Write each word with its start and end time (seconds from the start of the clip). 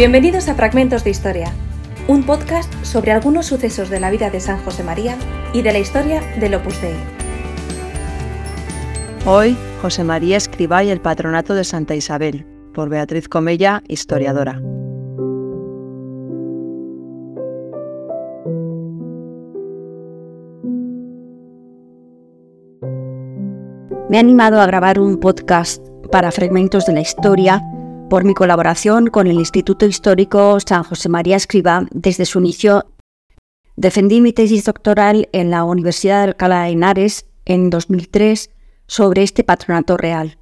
Bienvenidos 0.00 0.48
a 0.48 0.54
Fragmentos 0.54 1.04
de 1.04 1.10
Historia, 1.10 1.52
un 2.08 2.22
podcast 2.22 2.72
sobre 2.82 3.12
algunos 3.12 3.44
sucesos 3.44 3.90
de 3.90 4.00
la 4.00 4.10
vida 4.10 4.30
de 4.30 4.40
San 4.40 4.56
José 4.64 4.82
María 4.82 5.18
y 5.52 5.60
de 5.60 5.74
la 5.74 5.78
historia 5.78 6.22
del 6.40 6.54
Opus 6.54 6.80
Dei. 6.80 6.94
Hoy, 9.26 9.58
José 9.82 10.02
María 10.02 10.38
Escribá 10.38 10.82
y 10.82 10.88
el 10.88 11.02
Patronato 11.02 11.52
de 11.52 11.64
Santa 11.64 11.94
Isabel, 11.94 12.46
por 12.72 12.88
Beatriz 12.88 13.28
Comella, 13.28 13.82
historiadora. 13.88 14.62
Me 24.08 24.16
he 24.16 24.18
animado 24.18 24.62
a 24.62 24.66
grabar 24.66 24.98
un 24.98 25.20
podcast 25.20 25.86
para 26.10 26.32
fragmentos 26.32 26.86
de 26.86 26.94
la 26.94 27.02
historia 27.02 27.60
por 28.10 28.24
mi 28.24 28.34
colaboración 28.34 29.06
con 29.06 29.28
el 29.28 29.36
Instituto 29.36 29.86
Histórico 29.86 30.58
San 30.60 30.82
José 30.82 31.08
María 31.08 31.36
Escriba 31.36 31.86
desde 31.92 32.26
su 32.26 32.40
inicio. 32.40 32.86
Defendí 33.76 34.20
mi 34.20 34.32
tesis 34.32 34.64
doctoral 34.64 35.28
en 35.32 35.50
la 35.50 35.62
Universidad 35.62 36.18
de 36.18 36.30
Alcalá 36.30 36.64
de 36.64 36.70
Henares 36.70 37.26
en 37.46 37.70
2003 37.70 38.50
sobre 38.88 39.22
este 39.22 39.44
patronato 39.44 39.96
real. 39.96 40.38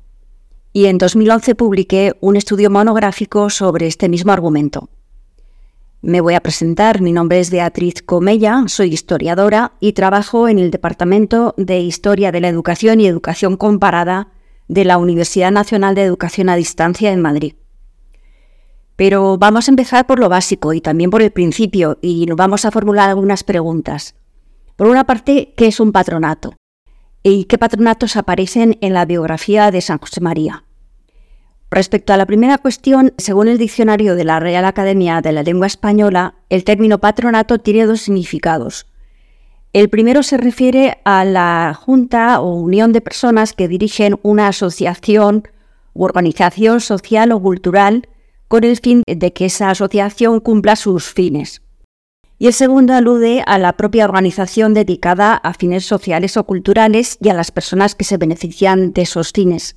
Y 0.72 0.86
en 0.86 0.96
2011 0.96 1.54
publiqué 1.54 2.16
un 2.20 2.36
estudio 2.36 2.70
monográfico 2.70 3.50
sobre 3.50 3.86
este 3.86 4.08
mismo 4.08 4.32
argumento. 4.32 4.88
Me 6.00 6.22
voy 6.22 6.34
a 6.34 6.40
presentar, 6.40 7.02
mi 7.02 7.12
nombre 7.12 7.38
es 7.38 7.50
Beatriz 7.50 8.02
Comella, 8.02 8.64
soy 8.68 8.94
historiadora 8.94 9.72
y 9.78 9.92
trabajo 9.92 10.48
en 10.48 10.58
el 10.58 10.70
Departamento 10.70 11.54
de 11.58 11.80
Historia 11.80 12.32
de 12.32 12.40
la 12.40 12.48
Educación 12.48 13.00
y 13.00 13.06
Educación 13.06 13.58
Comparada 13.58 14.28
de 14.68 14.84
la 14.84 14.98
Universidad 14.98 15.50
Nacional 15.50 15.94
de 15.94 16.04
Educación 16.04 16.48
a 16.48 16.56
Distancia 16.56 17.10
en 17.10 17.20
Madrid. 17.20 17.54
Pero 18.96 19.38
vamos 19.38 19.68
a 19.68 19.70
empezar 19.70 20.06
por 20.06 20.18
lo 20.18 20.28
básico 20.28 20.72
y 20.72 20.80
también 20.80 21.10
por 21.10 21.22
el 21.22 21.30
principio 21.30 21.98
y 22.02 22.26
nos 22.26 22.36
vamos 22.36 22.64
a 22.64 22.70
formular 22.70 23.08
algunas 23.08 23.44
preguntas. 23.44 24.14
Por 24.76 24.88
una 24.88 25.04
parte, 25.04 25.54
¿qué 25.56 25.66
es 25.66 25.80
un 25.80 25.92
patronato? 25.92 26.54
¿Y 27.22 27.44
qué 27.44 27.58
patronatos 27.58 28.16
aparecen 28.16 28.78
en 28.80 28.94
la 28.94 29.04
biografía 29.04 29.70
de 29.70 29.80
San 29.80 29.98
José 29.98 30.20
María? 30.20 30.64
Respecto 31.70 32.12
a 32.12 32.16
la 32.16 32.26
primera 32.26 32.58
cuestión, 32.58 33.12
según 33.18 33.48
el 33.48 33.58
diccionario 33.58 34.14
de 34.14 34.24
la 34.24 34.40
Real 34.40 34.64
Academia 34.64 35.20
de 35.20 35.32
la 35.32 35.42
Lengua 35.42 35.66
Española, 35.66 36.36
el 36.48 36.64
término 36.64 36.98
patronato 36.98 37.58
tiene 37.58 37.86
dos 37.86 38.00
significados. 38.00 38.86
El 39.72 39.90
primero 39.90 40.22
se 40.22 40.38
refiere 40.38 40.98
a 41.04 41.24
la 41.24 41.78
junta 41.78 42.40
o 42.40 42.54
unión 42.54 42.92
de 42.92 43.02
personas 43.02 43.52
que 43.52 43.68
dirigen 43.68 44.18
una 44.22 44.48
asociación 44.48 45.46
u 45.92 46.04
organización 46.04 46.80
social 46.80 47.32
o 47.32 47.40
cultural 47.40 48.08
con 48.48 48.64
el 48.64 48.78
fin 48.78 49.02
de 49.06 49.32
que 49.32 49.44
esa 49.44 49.70
asociación 49.70 50.40
cumpla 50.40 50.74
sus 50.74 51.12
fines. 51.12 51.60
Y 52.38 52.46
el 52.46 52.54
segundo 52.54 52.94
alude 52.94 53.42
a 53.46 53.58
la 53.58 53.76
propia 53.76 54.04
organización 54.04 54.72
dedicada 54.72 55.34
a 55.34 55.52
fines 55.52 55.84
sociales 55.84 56.36
o 56.36 56.44
culturales 56.44 57.18
y 57.20 57.28
a 57.28 57.34
las 57.34 57.50
personas 57.50 57.94
que 57.94 58.04
se 58.04 58.16
benefician 58.16 58.92
de 58.92 59.02
esos 59.02 59.32
fines. 59.32 59.76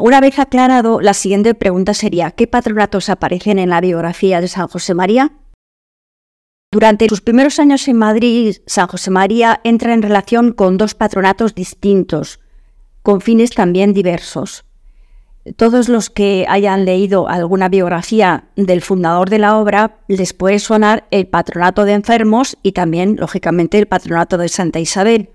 Una 0.00 0.20
vez 0.20 0.38
aclarado, 0.38 1.00
la 1.00 1.12
siguiente 1.12 1.54
pregunta 1.54 1.92
sería, 1.92 2.30
¿qué 2.30 2.46
patronatos 2.46 3.10
aparecen 3.10 3.58
en 3.58 3.70
la 3.70 3.80
biografía 3.80 4.40
de 4.40 4.48
San 4.48 4.68
José 4.68 4.94
María? 4.94 5.32
Durante 6.70 7.08
sus 7.08 7.22
primeros 7.22 7.58
años 7.60 7.88
en 7.88 7.96
Madrid, 7.96 8.56
San 8.66 8.88
José 8.88 9.10
María 9.10 9.58
entra 9.64 9.94
en 9.94 10.02
relación 10.02 10.52
con 10.52 10.76
dos 10.76 10.94
patronatos 10.94 11.54
distintos, 11.54 12.40
con 13.02 13.22
fines 13.22 13.52
también 13.52 13.94
diversos. 13.94 14.66
Todos 15.56 15.88
los 15.88 16.10
que 16.10 16.44
hayan 16.46 16.84
leído 16.84 17.26
alguna 17.26 17.70
biografía 17.70 18.50
del 18.54 18.82
fundador 18.82 19.30
de 19.30 19.38
la 19.38 19.56
obra 19.56 20.00
les 20.08 20.34
puede 20.34 20.58
sonar 20.58 21.08
el 21.10 21.26
patronato 21.26 21.86
de 21.86 21.94
enfermos 21.94 22.58
y 22.62 22.72
también, 22.72 23.16
lógicamente, 23.18 23.78
el 23.78 23.86
patronato 23.86 24.36
de 24.36 24.50
Santa 24.50 24.78
Isabel. 24.78 25.30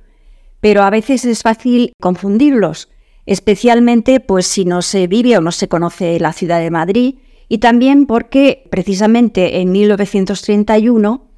Pero 0.60 0.84
a 0.84 0.92
veces 0.92 1.26
es 1.26 1.42
fácil 1.42 1.94
confundirlos, 2.00 2.90
especialmente 3.26 4.20
pues 4.20 4.46
si 4.46 4.66
no 4.66 4.84
se 4.84 5.08
vive 5.08 5.36
o 5.36 5.42
no 5.42 5.52
se 5.52 5.68
conoce 5.68 6.20
la 6.20 6.32
ciudad 6.32 6.60
de 6.60 6.70
Madrid 6.70 7.16
y 7.54 7.60
también 7.60 8.08
porque 8.08 8.68
precisamente 8.72 9.62
en 9.62 9.72
1931 9.72 11.30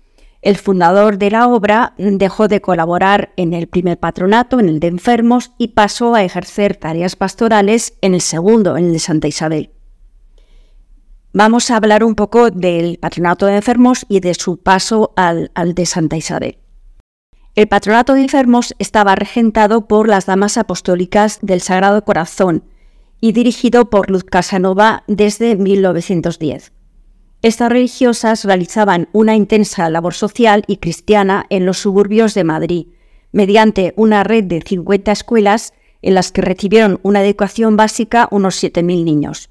el 0.42 0.56
fundador 0.56 1.18
de 1.18 1.30
la 1.30 1.50
obra 1.50 1.94
dejó 1.98 2.48
de 2.48 2.62
colaborar 2.62 3.34
en 3.36 3.52
el 3.52 3.68
primer 3.68 4.00
patronato, 4.00 4.62
en 4.62 4.70
el 4.70 4.80
de 4.80 4.88
enfermos, 4.88 5.52
y 5.58 5.74
pasó 5.74 6.16
a 6.16 6.24
ejercer 6.24 6.78
tareas 6.78 7.18
pastorales 7.18 7.98
en 8.00 8.14
el 8.14 8.22
segundo, 8.22 8.78
en 8.78 8.86
el 8.86 8.94
de 8.94 9.00
Santa 9.00 9.28
Isabel. 9.28 9.72
Vamos 11.34 11.70
a 11.70 11.76
hablar 11.76 12.02
un 12.02 12.16
poco 12.16 12.50
del 12.50 12.98
patronato 12.98 13.46
de 13.48 13.58
enfermos 13.58 14.06
y 14.08 14.22
de 14.22 14.36
su 14.36 14.56
paso 14.56 15.12
al, 15.18 15.52
al 15.54 15.74
de 15.74 15.86
Santa 15.86 16.16
Isabel. 16.16 16.60
El 17.56 17.68
patronato 17.68 18.14
de 18.14 18.22
enfermos 18.22 18.74
estaba 18.80 19.16
regentado 19.16 19.90
por 19.90 20.08
las 20.08 20.28
Damas 20.28 20.58
Apostólicas 20.58 21.40
del 21.42 21.60
Sagrado 21.60 22.06
Corazón, 22.06 22.64
y 23.26 23.32
dirigido 23.32 23.90
por 23.90 24.12
Luz 24.12 24.24
Casanova 24.24 25.04
desde 25.08 25.56
1910. 25.56 26.72
Estas 27.42 27.72
religiosas 27.72 28.46
realizaban 28.46 29.10
una 29.14 29.36
intensa 29.36 29.90
labor 29.90 30.14
social 30.14 30.64
y 30.68 30.78
cristiana 30.78 31.48
en 31.50 31.66
los 31.66 31.80
suburbios 31.80 32.36
de 32.36 32.44
Madrid, 32.44 32.88
mediante 33.32 33.96
una 33.98 34.24
red 34.24 34.44
de 34.44 34.62
50 34.62 35.12
escuelas 35.12 35.74
en 36.04 36.14
las 36.14 36.32
que 36.32 36.44
recibieron 36.44 37.00
una 37.02 37.24
educación 37.24 37.76
básica 37.76 38.28
unos 38.30 38.64
7.000 38.64 39.04
niños. 39.04 39.50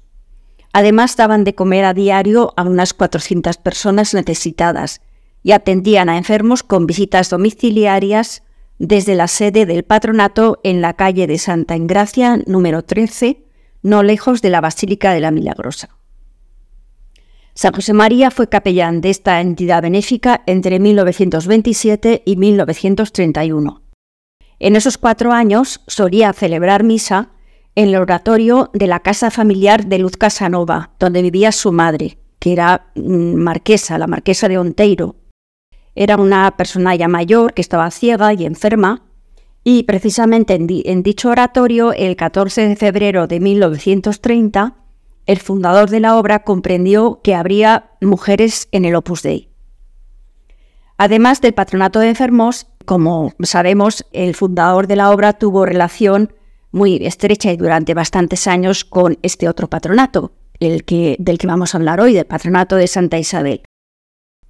Además, 0.71 1.17
daban 1.17 1.43
de 1.43 1.53
comer 1.53 1.83
a 1.83 1.93
diario 1.93 2.53
a 2.55 2.63
unas 2.63 2.93
400 2.93 3.57
personas 3.57 4.13
necesitadas 4.13 5.01
y 5.43 5.51
atendían 5.51 6.07
a 6.07 6.17
enfermos 6.17 6.63
con 6.63 6.87
visitas 6.87 7.29
domiciliarias 7.29 8.41
desde 8.79 9.15
la 9.15 9.27
sede 9.27 9.65
del 9.65 9.83
patronato 9.83 10.61
en 10.63 10.79
la 10.79 10.93
calle 10.93 11.27
de 11.27 11.37
Santa 11.39 11.75
Engracia 11.75 12.37
número 12.45 12.85
13, 12.85 13.44
no 13.85 14.01
lejos 14.01 14.41
de 14.41 14.49
la 14.49 14.61
Basílica 14.61 15.13
de 15.13 15.19
la 15.19 15.29
Milagrosa. 15.29 15.89
San 17.53 17.71
José 17.71 17.93
María 17.93 18.31
fue 18.31 18.49
capellán 18.49 18.99
de 18.99 19.11
esta 19.11 19.39
entidad 19.39 19.83
benéfica 19.83 20.41
entre 20.47 20.79
1927 20.79 22.23
y 22.25 22.35
1931. 22.35 23.83
En 24.57 24.75
esos 24.75 24.97
cuatro 24.97 25.31
años 25.31 25.81
solía 25.85 26.33
celebrar 26.33 26.83
misa 26.83 27.29
en 27.75 27.89
el 27.89 27.97
oratorio 27.97 28.71
de 28.73 28.87
la 28.87 29.01
casa 29.01 29.29
familiar 29.29 29.85
de 29.85 29.99
Luz 29.99 30.17
Casanova, 30.17 30.91
donde 30.99 31.21
vivía 31.21 31.51
su 31.51 31.71
madre, 31.71 32.17
que 32.39 32.53
era 32.53 32.87
mm, 32.95 33.35
marquesa, 33.35 33.99
la 33.99 34.07
marquesa 34.07 34.47
de 34.47 34.57
Onteiro. 34.57 35.15
Era 35.93 36.17
una 36.17 36.57
persona 36.57 36.95
ya 36.95 37.07
mayor 37.07 37.53
que 37.53 37.61
estaba 37.61 37.91
ciega 37.91 38.33
y 38.33 38.45
enferma 38.45 39.04
y 39.67 39.83
precisamente 39.83 40.53
en, 40.53 41.03
dicho 41.03 41.29
oratorio, 41.29 41.91
el 41.91 42.15
14 42.15 42.67
de 42.67 42.75
febrero 42.75 43.25
de 43.25 43.39
1930, 43.39 44.75
el 45.25 45.39
fundador 45.39 45.89
de 45.89 45.99
la 45.99 46.17
obra 46.17 46.43
comprendió 46.43 47.19
que 47.23 47.33
habría 47.33 47.89
mujeres 47.99 48.67
en 48.71 48.85
el 48.85 48.93
Opus 48.93 49.23
Dei. 49.23 49.49
Además 50.97 51.41
del 51.41 51.55
patronato 51.55 51.99
de 51.99 52.09
enfermos, 52.09 52.67
como 52.85 53.33
sabemos, 53.41 54.05
el 54.11 54.35
fundador 54.35 54.85
de 54.85 54.97
la 54.97 55.09
obra 55.09 55.33
tuvo 55.33 55.65
relación 55.65 56.31
muy 56.71 56.97
estrecha 57.03 57.51
y 57.51 57.57
durante 57.57 57.95
bastantes 57.95 58.45
años 58.45 58.85
con 58.85 59.17
este 59.23 59.49
otro 59.49 59.67
patronato, 59.67 60.31
el 60.59 60.85
que, 60.85 61.15
del 61.17 61.39
que 61.39 61.47
vamos 61.47 61.73
a 61.73 61.79
hablar 61.79 61.99
hoy, 62.01 62.13
del 62.13 62.27
patronato 62.27 62.75
de 62.75 62.85
Santa 62.85 63.17
Isabel. 63.17 63.63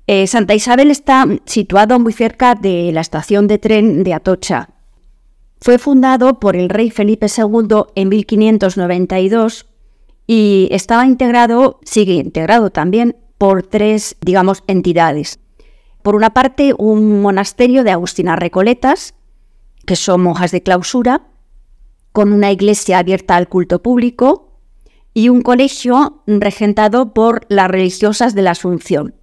Eh, 0.07 0.27
Santa 0.27 0.55
Isabel 0.55 0.91
está 0.91 1.25
situado 1.45 1.99
muy 2.01 2.11
cerca 2.11 2.53
de 2.53 2.91
la 2.91 2.99
estación 2.99 3.47
de 3.47 3.59
tren 3.59 4.03
de 4.03 4.13
Atocha, 4.13 4.74
fue 5.65 5.79
fundado 5.79 6.39
por 6.39 6.55
el 6.55 6.69
rey 6.69 6.91
Felipe 6.91 7.25
II 7.25 7.85
en 7.95 8.09
1592 8.09 9.65
y 10.27 10.67
estaba 10.69 11.07
integrado, 11.07 11.79
sigue 11.83 12.13
integrado 12.13 12.69
también, 12.69 13.17
por 13.39 13.63
tres, 13.63 14.15
digamos, 14.21 14.63
entidades. 14.67 15.39
Por 16.03 16.13
una 16.13 16.35
parte, 16.35 16.75
un 16.77 17.19
monasterio 17.23 17.83
de 17.83 17.89
Agustinas 17.89 18.37
Recoletas, 18.37 19.15
que 19.87 19.95
son 19.95 20.21
monjas 20.21 20.51
de 20.51 20.61
clausura, 20.61 21.29
con 22.11 22.31
una 22.31 22.51
iglesia 22.51 22.99
abierta 22.99 23.35
al 23.35 23.49
culto 23.49 23.81
público, 23.81 24.59
y 25.15 25.29
un 25.29 25.41
colegio 25.41 26.21
regentado 26.27 27.11
por 27.11 27.47
las 27.49 27.71
religiosas 27.71 28.35
de 28.35 28.43
la 28.43 28.51
Asunción. 28.51 29.15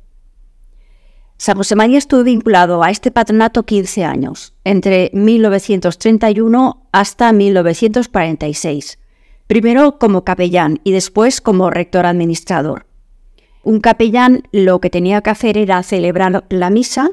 San 1.37 1.57
José 1.57 1.75
María 1.75 1.99
estuvo 1.99 2.23
vinculado 2.23 2.83
a 2.83 2.91
este 2.91 3.11
patronato 3.11 3.65
15 3.65 4.05
años, 4.05 4.55
entre 4.65 5.11
1931 5.13 6.87
hasta 6.93 7.33
1946, 7.33 8.99
primero 9.47 9.99
como 9.99 10.25
capellán 10.25 10.81
y 10.85 10.93
después 10.93 11.41
como 11.41 11.71
rector 11.71 12.07
administrador. 12.07 12.87
Un 13.65 13.81
capellán 13.81 14.43
lo 14.53 14.81
que 14.81 14.91
tenía 14.91 15.21
que 15.21 15.31
hacer 15.31 15.59
era 15.59 15.83
celebrar 15.83 16.45
la 16.49 16.71
misa 16.71 17.11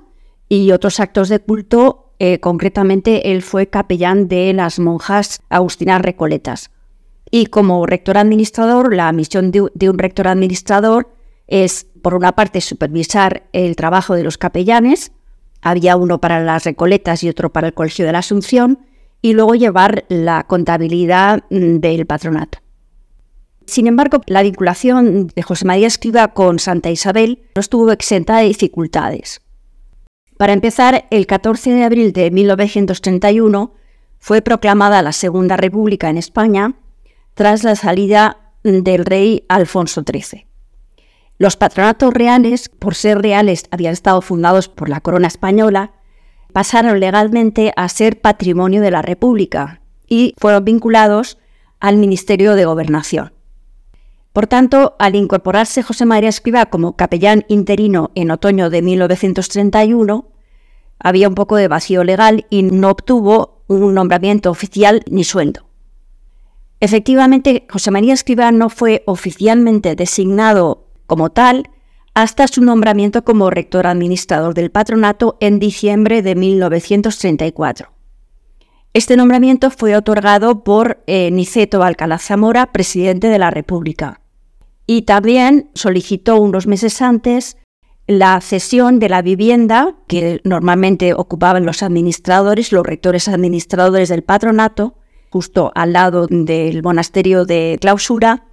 y 0.48 0.72
otros 0.72 1.00
actos 1.00 1.30
de 1.30 1.40
culto, 1.40 2.12
eh, 2.20 2.40
concretamente 2.40 3.32
él 3.32 3.44
fue 3.44 3.68
capellán 3.68 4.28
de 4.28 4.52
las 4.54 4.80
monjas 4.80 5.42
agustinas 5.50 6.02
recoletas. 6.02 6.72
Y 7.32 7.46
como 7.46 7.86
rector 7.86 8.18
administrador, 8.18 8.96
la 8.96 9.12
misión 9.12 9.52
de 9.52 9.90
un 9.90 9.98
rector 10.00 10.28
administrador 10.28 11.10
es, 11.50 11.88
por 12.02 12.14
una 12.14 12.32
parte, 12.32 12.62
supervisar 12.62 13.44
el 13.52 13.76
trabajo 13.76 14.16
de 14.16 14.24
los 14.24 14.38
capellanes, 14.38 15.12
había 15.62 15.98
uno 15.98 16.22
para 16.22 16.40
las 16.40 16.64
Recoletas 16.64 17.24
y 17.24 17.30
otro 17.30 17.52
para 17.52 17.68
el 17.68 17.74
Colegio 17.74 18.06
de 18.06 18.14
la 18.14 18.20
Asunción, 18.20 18.80
y 19.22 19.34
luego 19.34 19.56
llevar 19.56 20.06
la 20.08 20.46
contabilidad 20.46 21.44
mm, 21.50 21.80
del 21.80 22.06
patronato. 22.06 22.60
Sin 23.66 23.88
embargo, 23.88 24.22
la 24.28 24.42
vinculación 24.42 25.28
de 25.28 25.42
José 25.42 25.66
María 25.66 25.88
Escriba 25.88 26.30
con 26.30 26.58
Santa 26.60 26.90
Isabel 26.90 27.44
no 27.56 27.60
estuvo 27.60 27.92
exenta 27.92 28.38
de 28.38 28.46
dificultades. 28.46 29.42
Para 30.38 30.54
empezar, 30.54 31.06
el 31.12 31.28
14 31.28 31.72
de 31.72 31.84
abril 31.84 32.14
de 32.14 32.32
1931 32.32 33.74
fue 34.20 34.42
proclamada 34.42 35.02
la 35.02 35.12
Segunda 35.12 35.58
República 35.58 36.10
en 36.10 36.18
España 36.18 36.76
tras 37.34 37.64
la 37.64 37.76
salida 37.76 38.54
del 38.64 39.06
rey 39.06 39.46
Alfonso 39.50 40.04
XIII. 40.10 40.49
Los 41.40 41.56
patronatos 41.56 42.14
reales, 42.14 42.68
por 42.68 42.96
ser 42.96 43.22
reales, 43.22 43.64
habían 43.72 43.94
estado 43.94 44.22
fundados 44.22 44.68
por 44.68 44.90
la 44.90 45.00
corona 45.00 45.28
española, 45.28 45.94
pasaron 46.52 47.00
legalmente 47.00 47.72
a 47.78 47.88
ser 47.88 48.20
patrimonio 48.20 48.82
de 48.82 48.92
la 48.92 49.02
República 49.02 49.82
y 50.06 50.36
fueron 50.38 50.66
vinculados 50.66 51.38
al 51.80 51.96
Ministerio 51.96 52.56
de 52.56 52.66
Gobernación. 52.66 53.32
Por 54.34 54.48
tanto, 54.48 54.98
al 55.00 55.16
incorporarse 55.16 55.82
José 55.82 56.06
María 56.06 56.28
Escribá 56.28 56.66
como 56.66 56.98
capellán 56.98 57.46
interino 57.48 58.12
en 58.16 58.32
otoño 58.32 58.70
de 58.70 58.82
1931, 58.82 60.28
había 61.00 61.30
un 61.30 61.36
poco 61.36 61.56
de 61.56 61.70
vacío 61.70 62.04
legal 62.04 62.48
y 62.50 62.64
no 62.64 62.90
obtuvo 62.90 63.64
un 63.68 63.94
nombramiento 63.94 64.52
oficial 64.52 65.04
ni 65.10 65.24
sueldo. 65.24 65.68
Efectivamente, 66.82 67.66
José 67.70 67.92
María 67.92 68.14
Escribá 68.14 68.52
no 68.52 68.70
fue 68.70 69.04
oficialmente 69.06 69.96
designado 69.96 70.89
como 71.10 71.32
tal 71.32 71.70
hasta 72.14 72.48
su 72.48 72.64
nombramiento 72.64 73.26
como 73.26 73.50
rector 73.50 73.86
administrador 73.86 74.54
del 74.54 74.72
patronato 74.72 75.36
en 75.42 75.60
diciembre 75.60 76.22
de 76.22 76.36
1934. 76.36 77.90
Este 78.94 79.18
nombramiento 79.18 79.70
fue 79.70 79.96
otorgado 79.96 80.64
por 80.64 81.04
eh, 81.06 81.30
Niceto 81.32 81.84
Alcalá 81.84 82.18
Zamora, 82.18 82.72
presidente 82.72 83.28
de 83.28 83.38
la 83.38 83.52
República, 83.52 84.22
y 84.88 85.04
también 85.04 85.70
solicitó 85.76 86.38
unos 86.42 86.66
meses 86.66 87.02
antes 87.02 87.58
la 88.08 88.42
cesión 88.42 88.98
de 88.98 89.08
la 89.08 89.22
vivienda 89.22 89.96
que 90.08 90.42
normalmente 90.44 91.14
ocupaban 91.14 91.66
los 91.66 91.84
administradores, 91.84 92.72
los 92.72 92.86
rectores 92.86 93.28
administradores 93.28 94.10
del 94.10 94.24
patronato, 94.24 94.96
justo 95.30 95.72
al 95.76 95.94
lado 95.94 96.26
del 96.28 96.82
monasterio 96.82 97.46
de 97.46 97.78
clausura, 97.80 98.49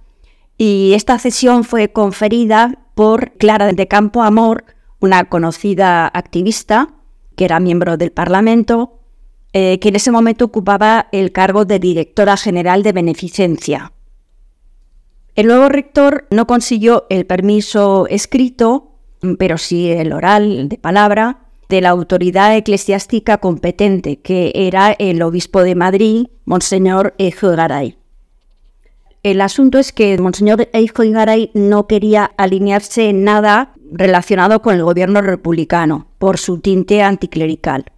y 0.57 0.93
esta 0.93 1.19
cesión 1.19 1.63
fue 1.63 1.91
conferida 1.91 2.79
por 2.95 3.31
Clara 3.33 3.71
de 3.71 3.87
Campo 3.87 4.23
Amor, 4.23 4.65
una 4.99 5.25
conocida 5.25 6.07
activista 6.07 6.89
que 7.35 7.45
era 7.45 7.59
miembro 7.59 7.97
del 7.97 8.11
Parlamento, 8.11 8.99
eh, 9.53 9.79
que 9.79 9.89
en 9.89 9.95
ese 9.95 10.11
momento 10.11 10.45
ocupaba 10.45 11.07
el 11.11 11.31
cargo 11.31 11.65
de 11.65 11.79
directora 11.79 12.35
general 12.35 12.83
de 12.83 12.91
beneficencia. 12.91 13.93
El 15.35 15.47
nuevo 15.47 15.69
rector 15.69 16.25
no 16.31 16.47
consiguió 16.47 17.05
el 17.09 17.27
permiso 17.27 18.07
escrito, 18.09 18.95
pero 19.37 19.59
sí 19.59 19.89
el 19.91 20.11
oral 20.13 20.67
de 20.67 20.77
palabra, 20.77 21.45
de 21.69 21.81
la 21.81 21.89
autoridad 21.89 22.55
eclesiástica 22.55 23.37
competente, 23.37 24.19
que 24.19 24.51
era 24.55 24.93
el 24.97 25.21
obispo 25.21 25.61
de 25.61 25.75
Madrid, 25.75 26.27
Monseñor 26.45 27.13
Ejo 27.19 27.49
Garay. 27.49 27.97
El 29.27 29.41
asunto 29.41 29.77
es 29.77 29.91
que 29.91 30.17
Monseñor 30.17 30.69
Eijo 30.71 31.03
Garay 31.05 31.51
no 31.53 31.85
quería 31.85 32.31
alinearse 32.37 33.09
en 33.09 33.25
nada 33.25 33.73
relacionado 33.91 34.61
con 34.61 34.73
el 34.73 34.85
gobierno 34.85 35.19
republicano 35.19 36.07
por 36.17 36.37
su 36.37 36.59
tinte 36.61 37.01
anticlerical. 37.01 37.91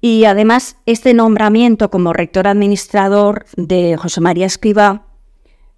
Y 0.00 0.24
además, 0.24 0.76
este 0.86 1.14
nombramiento 1.14 1.88
como 1.88 2.12
rector 2.12 2.48
administrador 2.48 3.44
de 3.56 3.96
José 3.96 4.20
María 4.20 4.46
Escriba, 4.46 5.06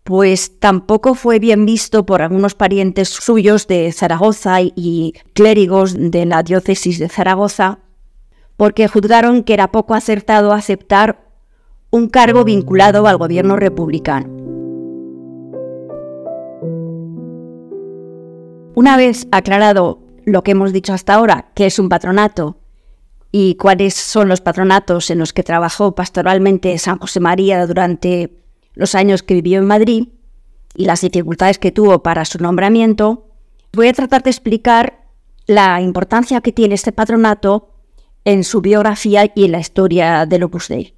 pues 0.05 0.59
tampoco 0.59 1.15
fue 1.15 1.39
bien 1.39 1.67
visto 1.67 2.07
por 2.07 2.23
algunos 2.23 2.55
parientes 2.55 3.11
suyos 3.11 3.67
de 3.67 3.93
Zaragoza 3.93 4.63
y 4.63 5.13
clérigos 5.35 5.95
de 5.99 6.25
la 6.25 6.43
diócesis 6.43 6.99
de 6.99 7.11
Zaragoza, 7.11 7.81
porque 8.57 8.89
juzgaron 8.89 9.43
que 9.43 9.53
era 9.53 9.71
poco 9.71 9.93
acertado 9.93 10.55
aceptar 10.55 11.27
un 11.91 12.09
cargo 12.09 12.43
vinculado 12.43 13.07
al 13.07 13.19
gobierno 13.19 13.57
republicano. 13.57 14.46
Una 18.77 18.99
vez 18.99 19.27
aclarado 19.33 20.01
lo 20.27 20.43
que 20.43 20.51
hemos 20.51 20.71
dicho 20.71 20.93
hasta 20.93 21.15
ahora, 21.15 21.51
que 21.55 21.65
es 21.65 21.79
un 21.79 21.89
patronato 21.89 22.59
y 23.33 23.55
cuáles 23.55 23.95
son 23.95 24.29
los 24.29 24.43
patronatos 24.43 25.09
en 25.09 25.19
los 25.19 25.33
que 25.33 25.43
trabajó 25.43 25.95
pastoralmente 25.95 26.77
San 26.77 26.99
José 26.99 27.19
María 27.19 27.67
durante 27.67 28.37
los 28.75 28.95
años 28.95 29.23
que 29.23 29.33
vivió 29.33 29.61
en 29.61 29.67
Madrid 29.67 30.09
y 30.75 30.85
las 30.85 31.01
dificultades 31.01 31.59
que 31.59 31.73
tuvo 31.73 32.03
para 32.03 32.27
su 32.27 32.37
nombramiento, 32.39 33.31
voy 33.73 33.89
a 33.89 33.95
tratar 33.95 34.23
de 34.23 34.29
explicar 34.29 35.07
la 35.47 35.81
importancia 35.81 36.43
que 36.43 36.53
tiene 36.53 36.75
este 36.75 36.93
patronato 36.93 37.71
en 38.27 38.45
su 38.45 38.61
biografía 38.61 39.33
y 39.35 39.47
en 39.47 39.53
la 39.53 39.61
historia 39.61 40.27
del 40.27 40.43
Opus 40.43 40.69
Dei. 40.69 40.95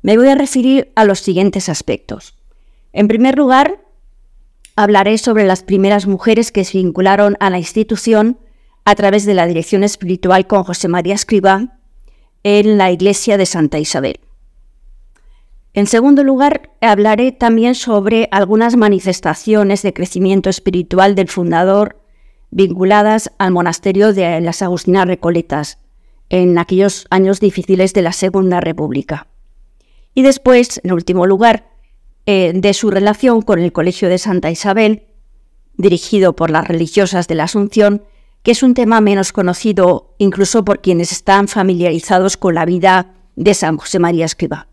Me 0.00 0.16
voy 0.16 0.28
a 0.28 0.34
referir 0.34 0.92
a 0.94 1.04
los 1.04 1.20
siguientes 1.20 1.68
aspectos. 1.68 2.38
En 2.94 3.06
primer 3.06 3.36
lugar, 3.36 3.82
hablaré 4.76 5.18
sobre 5.18 5.44
las 5.44 5.62
primeras 5.62 6.06
mujeres 6.06 6.52
que 6.52 6.64
se 6.64 6.78
vincularon 6.78 7.36
a 7.40 7.50
la 7.50 7.58
institución 7.58 8.38
a 8.84 8.94
través 8.94 9.24
de 9.26 9.34
la 9.34 9.46
dirección 9.46 9.84
espiritual 9.84 10.46
con 10.46 10.64
José 10.64 10.88
María 10.88 11.14
Escribá 11.14 11.78
en 12.42 12.78
la 12.78 12.90
iglesia 12.90 13.36
de 13.36 13.46
Santa 13.46 13.78
Isabel. 13.78 14.20
En 15.74 15.86
segundo 15.86 16.22
lugar, 16.22 16.70
hablaré 16.80 17.32
también 17.32 17.74
sobre 17.74 18.28
algunas 18.30 18.76
manifestaciones 18.76 19.82
de 19.82 19.94
crecimiento 19.94 20.50
espiritual 20.50 21.14
del 21.14 21.28
fundador 21.28 21.98
vinculadas 22.50 23.32
al 23.38 23.52
monasterio 23.52 24.12
de 24.12 24.40
las 24.42 24.60
Agustinas 24.60 25.06
Recoletas 25.06 25.78
en 26.28 26.58
aquellos 26.58 27.06
años 27.08 27.40
difíciles 27.40 27.94
de 27.94 28.02
la 28.02 28.12
Segunda 28.12 28.60
República. 28.60 29.28
Y 30.14 30.22
después, 30.22 30.80
en 30.84 30.92
último 30.92 31.26
lugar, 31.26 31.71
eh, 32.26 32.52
de 32.54 32.74
su 32.74 32.90
relación 32.90 33.42
con 33.42 33.58
el 33.58 33.72
Colegio 33.72 34.08
de 34.08 34.18
Santa 34.18 34.50
Isabel, 34.50 35.04
dirigido 35.76 36.34
por 36.36 36.50
las 36.50 36.68
religiosas 36.68 37.28
de 37.28 37.34
la 37.34 37.44
Asunción, 37.44 38.04
que 38.42 38.52
es 38.52 38.62
un 38.62 38.74
tema 38.74 39.00
menos 39.00 39.32
conocido 39.32 40.14
incluso 40.18 40.64
por 40.64 40.80
quienes 40.80 41.12
están 41.12 41.48
familiarizados 41.48 42.36
con 42.36 42.54
la 42.54 42.64
vida 42.64 43.14
de 43.36 43.54
San 43.54 43.76
José 43.76 43.98
María 43.98 44.24
Escriba. 44.24 44.68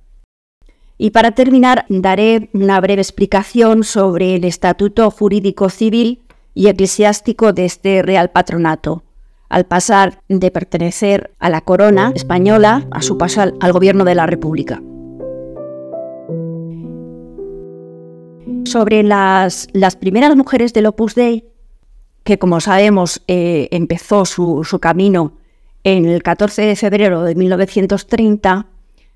Y 0.97 1.11
para 1.11 1.31
terminar, 1.31 1.85
daré 1.87 2.49
una 2.53 2.79
breve 2.81 3.01
explicación 3.01 3.83
sobre 3.83 4.35
el 4.35 4.43
estatuto 4.43 5.09
jurídico 5.09 5.69
civil 5.69 6.21
y 6.53 6.67
eclesiástico 6.67 7.53
de 7.53 7.65
este 7.65 8.01
Real 8.01 8.31
Patronato, 8.31 9.03
al 9.47 9.65
pasar 9.65 10.21
de 10.27 10.51
pertenecer 10.51 11.31
a 11.39 11.49
la 11.49 11.61
corona 11.61 12.11
española 12.13 12.85
a 12.91 13.01
su 13.01 13.17
paso 13.17 13.41
al 13.41 13.71
gobierno 13.71 14.03
de 14.03 14.15
la 14.15 14.25
República. 14.25 14.81
Sobre 18.65 19.03
las, 19.03 19.67
primeras 19.99 20.35
mujeres 20.35 20.73
del 20.73 20.87
Opus 20.87 21.15
Dei, 21.15 21.45
que 22.23 22.37
como 22.37 22.59
sabemos 22.59 23.21
eh, 23.27 23.67
empezó 23.71 24.25
su, 24.25 24.79
camino 24.81 25.33
en 25.83 26.05
el 26.05 26.21
14 26.21 26.63
de 26.63 26.75
febrero 26.75 27.23
de 27.23 27.35
1930, 27.35 28.67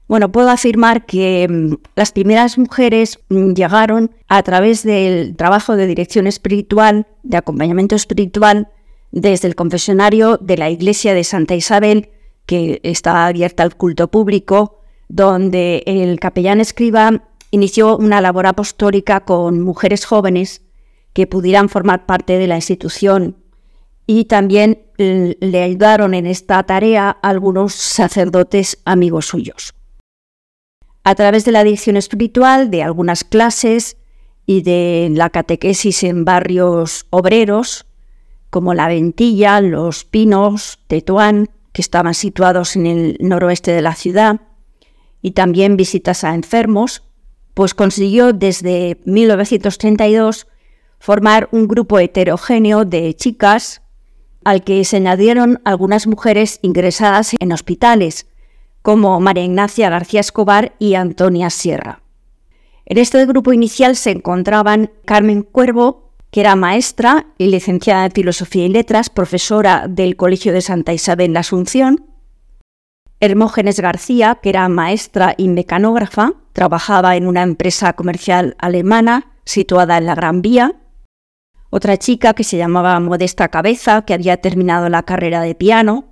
bueno, 0.08 0.32
puedo 0.32 0.50
afirmar 0.50 1.06
que 1.06 1.48
mm, 1.50 1.76
las 1.96 2.12
primeras 2.12 2.58
mujeres 2.58 3.20
mm, 3.30 3.54
llegaron 3.54 4.12
a 4.28 4.44
través 4.44 4.84
del 4.84 5.36
trabajo 5.36 5.76
de 5.76 5.88
dirección 5.88 6.28
espiritual, 6.28 7.08
de 7.24 7.38
acompañamiento 7.38 7.96
espiritual, 7.96 8.70
desde 9.12 9.48
el 9.48 9.56
confesionario 9.56 10.38
de 10.38 10.58
la 10.58 10.70
iglesia 10.70 11.14
de 11.14 11.24
Santa 11.24 11.56
Isabel, 11.56 12.10
que 12.46 12.80
está 12.84 13.28
abierta 13.28 13.64
al 13.64 13.76
culto 13.76 14.10
público, 14.10 14.82
donde 15.08 15.84
el 15.86 16.20
capellán 16.20 16.60
escriba 16.60 17.24
inició 17.54 17.98
una 17.98 18.20
labor 18.20 18.48
apostólica 18.48 19.26
con 19.26 19.62
mujeres 19.62 20.06
jóvenes 20.06 20.64
que 21.14 21.28
pudieran 21.28 21.70
formar 21.70 22.08
parte 22.08 22.40
de 22.40 22.48
la 22.48 22.56
institución 22.56 23.38
y 24.08 24.26
también 24.26 24.88
le 24.98 25.62
ayudaron 25.62 26.16
en 26.16 26.26
esta 26.26 26.64
tarea 26.64 27.12
algunos 27.12 27.76
sacerdotes 27.76 28.80
amigos 28.86 29.28
suyos. 29.28 29.76
A 31.04 31.14
través 31.14 31.46
de 31.46 31.52
la 31.52 31.64
dirección 31.64 31.96
espiritual, 31.96 32.72
de 32.72 32.82
algunas 32.82 33.24
clases 33.24 33.98
y 34.48 34.64
de 34.64 35.10
la 35.12 35.30
catequesis 35.30 36.04
en 36.04 36.26
barrios 36.26 37.06
obreros, 37.12 37.86
como 38.50 38.74
La 38.74 38.88
Ventilla, 38.88 39.62
Los 39.62 40.06
Pinos, 40.06 40.80
Tetuán, 40.88 41.52
que 41.72 41.84
estaban 41.84 42.16
situados 42.16 42.76
en 42.76 42.88
el 42.88 43.18
noroeste 43.20 43.72
de 43.72 43.84
la 43.84 43.94
ciudad, 43.94 44.42
y 45.22 45.32
también 45.32 45.78
visitas 45.78 46.24
a 46.24 46.34
enfermos, 46.34 47.04
pues 47.54 47.74
consiguió 47.74 48.34
desde 48.34 49.00
1932 49.06 50.48
formar 51.00 51.50
un 51.52 51.68
grupo 51.68 52.00
heterogéneo 52.00 52.86
de 52.86 53.14
chicas 53.14 53.82
al 54.44 54.64
que 54.64 54.84
se 54.84 54.98
añadieron 54.98 55.62
algunas 55.64 56.08
mujeres 56.08 56.60
ingresadas 56.62 57.36
en 57.40 57.52
hospitales, 57.52 58.28
como 58.82 59.20
María 59.20 59.46
Ignacia 59.46 59.90
García 59.90 60.20
Escobar 60.20 60.74
y 60.80 60.96
Antonia 60.96 61.50
Sierra. 61.50 62.02
En 62.86 62.98
este 62.98 63.26
grupo 63.26 63.54
inicial 63.54 63.96
se 63.96 64.12
encontraban 64.12 64.92
Carmen 65.06 65.44
Cuervo, 65.44 66.12
que 66.32 66.42
era 66.42 66.56
maestra 66.56 67.28
y 67.38 67.48
licenciada 67.48 68.06
en 68.06 68.12
Filosofía 68.12 68.66
y 68.66 68.70
Letras, 68.70 69.10
profesora 69.10 69.88
del 69.88 70.18
Colegio 70.18 70.52
de 70.52 70.62
Santa 70.62 70.92
Isabel 70.92 71.34
la 71.34 71.42
Asunción, 71.42 72.06
Hermógenes 73.20 73.80
García, 73.80 74.40
que 74.42 74.50
era 74.50 74.68
maestra 74.68 75.34
y 75.38 75.48
mecanógrafa, 75.48 76.34
trabajaba 76.54 77.16
en 77.16 77.28
una 77.28 77.44
empresa 77.44 77.94
comercial 77.94 78.56
alemana 78.60 79.32
situada 79.44 79.98
en 79.98 80.06
la 80.06 80.16
Gran 80.16 80.42
Vía, 80.42 80.76
otra 81.70 81.98
chica 81.98 82.34
que 82.36 82.44
se 82.44 82.58
llamaba 82.58 83.00
Modesta 83.00 83.50
Cabeza, 83.50 84.04
que 84.04 84.14
había 84.14 84.38
terminado 84.38 84.90
la 84.90 85.04
carrera 85.04 85.42
de 85.42 85.56
piano, 85.56 86.06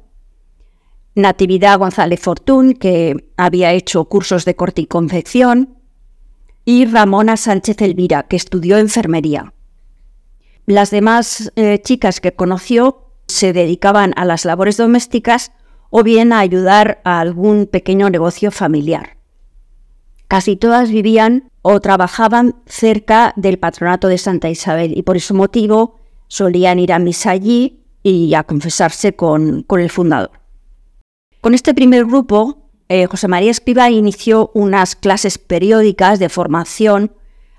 Natividad 1.13 1.77
González 1.77 2.19
Fortún, 2.19 2.73
que 2.73 3.31
había 3.37 3.71
hecho 3.71 4.05
cursos 4.05 4.43
de 4.43 4.55
corte 4.55 4.81
y 4.81 4.87
confección, 4.87 5.77
y 6.65 6.85
Ramona 6.85 7.37
Sánchez 7.37 7.79
Elvira, 7.81 8.23
que 8.23 8.37
estudió 8.37 8.77
enfermería. 8.77 9.53
Las 10.65 10.89
demás 10.89 11.51
eh, 11.55 11.79
chicas 11.83 12.21
que 12.21 12.33
conoció 12.33 13.11
se 13.27 13.53
dedicaban 13.53 14.13
a 14.15 14.25
las 14.25 14.45
labores 14.45 14.77
domésticas 14.77 15.51
o 15.91 16.03
bien 16.03 16.33
a 16.33 16.39
ayudar 16.39 17.01
a 17.03 17.19
algún 17.19 17.67
pequeño 17.67 18.09
negocio 18.09 18.49
familiar. 18.51 19.20
Casi 20.31 20.55
todas 20.55 20.89
vivían 20.89 21.51
o 21.61 21.81
trabajaban 21.81 22.55
cerca 22.65 23.33
del 23.35 23.59
patronato 23.59 24.07
de 24.07 24.17
Santa 24.17 24.49
Isabel 24.49 24.97
y 24.97 25.01
por 25.01 25.17
ese 25.17 25.33
motivo 25.33 25.99
solían 26.29 26.79
ir 26.79 26.93
a 26.93 26.99
misa 26.99 27.31
allí 27.31 27.83
y 28.01 28.33
a 28.33 28.45
confesarse 28.45 29.13
con, 29.13 29.65
el 29.69 29.89
fundador. 29.89 30.31
Con 31.41 31.53
este 31.53 31.73
primer 31.73 32.05
grupo, 32.05 32.69
eh, 32.87 33.07
José 33.07 33.27
María 33.27 33.51
Escriba 33.51 33.89
inició 33.89 34.51
unas 34.53 34.95
clases 34.95 35.37
periódicas 35.37 36.17
de 36.17 36.29
formación 36.29 37.11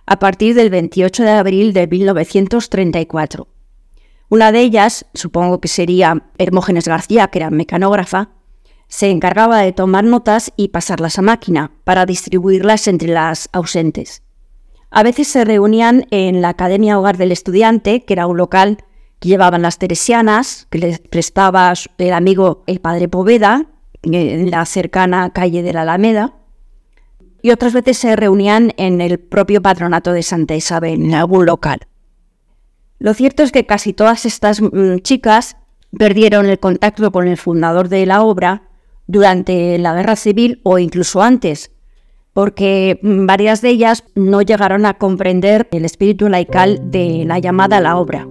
a 0.07 0.19
partir 0.19 0.55
del 0.55 0.71
28 0.71 1.25
de 1.25 1.31
abril 1.31 1.75
de 1.75 1.87
1934. 1.87 3.49
Una 4.31 4.50
de 4.50 4.61
ellas, 4.61 5.05
supongo 5.12 5.61
que 5.61 5.69
sería 5.69 6.31
Hermógenes 6.38 6.88
García, 6.88 7.29
que 7.29 7.41
era 7.41 7.50
mecanógrafa, 7.50 8.31
se 8.93 9.09
encargaba 9.09 9.61
de 9.61 9.73
tomar 9.73 10.05
notas 10.05 10.53
y 10.55 10.69
pasarlas 10.69 11.19
a 11.19 11.23
máquina 11.23 11.73
para 11.83 12.05
distribuirlas 12.05 12.87
entre 12.89 13.09
las 13.09 13.49
ausentes. 13.51 14.23
A 14.91 15.03
veces 15.03 15.29
se 15.29 15.47
reunían 15.47 16.05
en 16.11 16.43
la 16.43 16.51
Academia 16.51 16.99
Hogar 16.99 17.17
del 17.17 17.33
Estudiante, 17.33 18.05
que 18.05 18.13
era 18.13 18.27
un 18.27 18.37
local 18.37 18.85
que 19.19 19.31
llevaban 19.31 19.63
las 19.63 19.79
teresianas, 19.79 20.67
que 20.69 20.77
les 20.77 20.99
prestaba 20.99 21.73
el 21.97 22.13
amigo 22.13 22.65
el 22.67 22.81
padre 22.81 23.09
Poveda, 23.09 23.65
en 24.03 24.51
la 24.51 24.67
cercana 24.67 25.31
calle 25.31 25.63
de 25.63 25.73
la 25.73 25.83
Alameda, 25.83 26.35
y 27.41 27.51
otras 27.51 27.73
veces 27.73 27.97
se 27.97 28.15
reunían 28.15 28.75
en 28.77 29.01
el 29.01 29.19
propio 29.19 29.63
patronato 29.63 30.13
de 30.13 30.23
Santa 30.23 30.55
Isabel, 30.55 31.03
en 31.03 31.15
algún 31.15 31.47
local. 31.47 31.81
Lo 32.99 33.15
cierto 33.15 33.43
es 33.43 33.53
que 33.53 33.65
casi 33.65 33.95
todas 33.95 34.27
estas 34.27 34.61
mm, 34.61 34.99
chicas 34.99 35.57
perdieron 35.97 36.45
el 36.45 36.59
contacto 36.59 37.11
con 37.11 37.27
el 37.27 37.39
fundador 37.39 37.89
de 37.89 38.05
la 38.05 38.21
obra 38.21 38.69
durante 39.12 39.78
la 39.78 39.95
guerra 39.95 40.16
civil 40.16 40.61
o 40.64 40.78
incluso 40.78 41.23
antes, 41.23 41.71
porque 42.33 42.99
varias 43.02 43.61
de 43.61 43.69
ellas 43.69 44.04
no 44.14 44.40
llegaron 44.40 44.87
a 44.87 44.95
comprender 44.95 45.69
el 45.71 45.85
espíritu 45.85 46.31
laical 46.31 46.81
de 46.90 47.25
la 47.26 47.38
llamada 47.38 47.76
a 47.76 47.81
la 47.83 47.99
obra. 47.99 48.26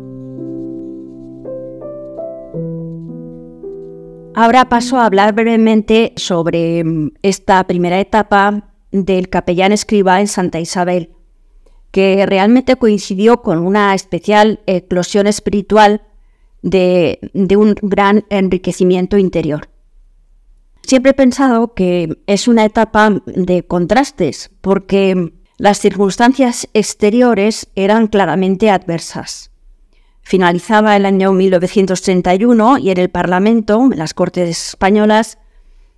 Ahora 4.34 4.70
paso 4.70 4.98
a 4.98 5.06
hablar 5.06 5.34
brevemente 5.34 6.14
sobre 6.16 6.84
mm, 6.84 7.12
esta 7.22 7.64
primera 7.68 8.00
etapa 8.00 8.72
del 8.92 9.30
capellán 9.30 9.74
escriba 9.74 10.20
en 10.20 10.28
Santa 10.28 10.60
Isabel, 10.60 11.12
que 11.92 12.26
realmente 12.26 12.76
coincidió 12.78 13.42
con 13.44 13.60
una 13.60 13.94
especial 13.94 14.62
eclosión 14.66 15.28
espiritual 15.28 16.02
de 16.64 17.20
un 17.58 17.76
gran 17.82 18.24
enriquecimiento 18.30 19.18
interior. 19.18 19.68
Siempre 20.84 21.12
he 21.12 21.14
pensado 21.14 21.74
que 21.74 22.18
es 22.28 22.48
una 22.48 22.66
etapa 22.66 23.22
de 23.26 23.64
contrastes, 23.64 24.52
porque 24.62 25.32
las 25.58 25.80
circunstancias 25.80 26.68
exteriores 26.74 27.68
eran 27.76 28.08
claramente 28.08 28.70
adversas. 28.70 29.52
Finalizaba 30.24 30.96
el 30.96 31.06
año 31.06 31.34
1931 31.34 32.78
y 32.80 32.90
en 32.92 32.98
el 32.98 33.10
Parlamento, 33.10 33.90
en 33.92 34.00
las 34.00 34.14
Cortes 34.14 34.70
Españolas, 34.70 35.38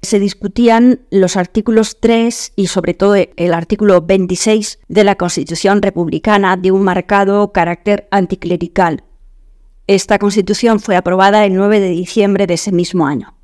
se 0.01 0.19
discutían 0.19 0.99
los 1.11 1.37
artículos 1.37 1.99
3 2.01 2.53
y 2.55 2.67
sobre 2.67 2.93
todo 2.93 3.15
el 3.15 3.53
artículo 3.53 4.01
26 4.01 4.79
de 4.89 5.03
la 5.03 5.15
Constitución 5.15 5.81
republicana 5.81 6.57
de 6.57 6.71
un 6.71 6.83
marcado 6.83 7.51
carácter 7.53 8.07
anticlerical. 8.11 9.03
Esta 9.87 10.19
Constitución 10.19 10.79
fue 10.79 10.97
aprobada 10.97 11.45
el 11.45 11.55
9 11.55 11.79
de 11.79 11.89
diciembre 11.89 12.47
de 12.47 12.55
ese 12.55 12.71
mismo 12.71 13.07
año. 13.07 13.35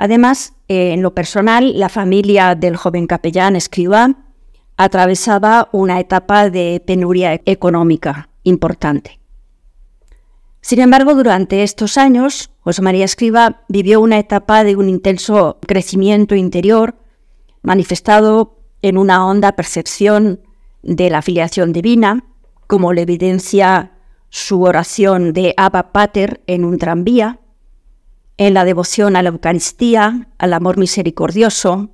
Además, 0.00 0.54
eh, 0.68 0.94
en 0.94 1.02
lo 1.02 1.14
personal, 1.14 1.78
la 1.78 1.90
familia 1.90 2.54
del 2.54 2.74
joven 2.74 3.06
capellán 3.06 3.54
escriba 3.54 4.14
atravesaba 4.78 5.68
una 5.72 6.00
etapa 6.00 6.48
de 6.48 6.82
penuria 6.86 7.38
económica 7.44 8.30
importante. 8.42 9.20
Sin 10.62 10.80
embargo, 10.80 11.14
durante 11.14 11.62
estos 11.62 11.98
años, 11.98 12.50
José 12.60 12.80
María 12.80 13.04
Escriba 13.04 13.60
vivió 13.68 14.00
una 14.00 14.18
etapa 14.18 14.64
de 14.64 14.74
un 14.74 14.88
intenso 14.88 15.58
crecimiento 15.66 16.34
interior, 16.34 16.94
manifestado 17.60 18.56
en 18.80 18.96
una 18.96 19.26
honda 19.26 19.52
percepción 19.52 20.40
de 20.82 21.10
la 21.10 21.20
filiación 21.20 21.74
divina, 21.74 22.24
como 22.66 22.94
le 22.94 23.02
evidencia 23.02 23.98
su 24.30 24.62
oración 24.62 25.34
de 25.34 25.52
Abba 25.58 25.92
Pater 25.92 26.40
en 26.46 26.64
un 26.64 26.78
tranvía, 26.78 27.40
en 28.40 28.54
la 28.54 28.64
devoción 28.64 29.16
a 29.16 29.22
la 29.22 29.28
Eucaristía, 29.28 30.28
al 30.38 30.54
amor 30.54 30.78
misericordioso, 30.78 31.90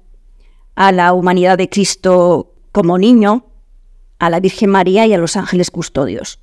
a 0.76 0.92
la 0.92 1.12
humanidad 1.12 1.58
de 1.58 1.68
Cristo 1.68 2.54
como 2.70 2.98
niño, 2.98 3.46
a 4.20 4.30
la 4.30 4.38
Virgen 4.38 4.70
María 4.70 5.04
y 5.06 5.12
a 5.12 5.18
los 5.18 5.36
ángeles 5.36 5.72
custodios. 5.72 6.38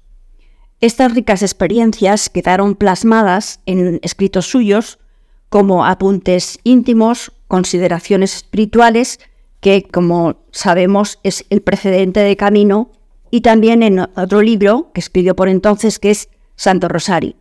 Estas 0.82 1.14
ricas 1.14 1.42
experiencias 1.42 2.30
quedaron 2.30 2.76
plasmadas 2.76 3.62
en 3.66 4.02
escritos 4.04 4.46
suyos 4.46 5.00
como 5.48 5.86
apuntes 5.86 6.60
íntimos, 6.66 7.32
consideraciones 7.48 8.36
espirituales, 8.36 9.22
que 9.62 9.84
como 9.84 10.36
sabemos 10.52 11.20
es 11.24 11.46
el 11.50 11.62
precedente 11.62 12.20
de 12.20 12.36
Camino, 12.36 12.92
y 13.32 13.40
también 13.40 13.82
en 13.82 14.00
otro 14.00 14.42
libro 14.42 14.92
que 14.94 15.00
escribió 15.00 15.34
por 15.34 15.48
entonces 15.48 15.98
que 15.98 16.12
es 16.12 16.28
Santo 16.58 16.90
Rosario. 16.90 17.36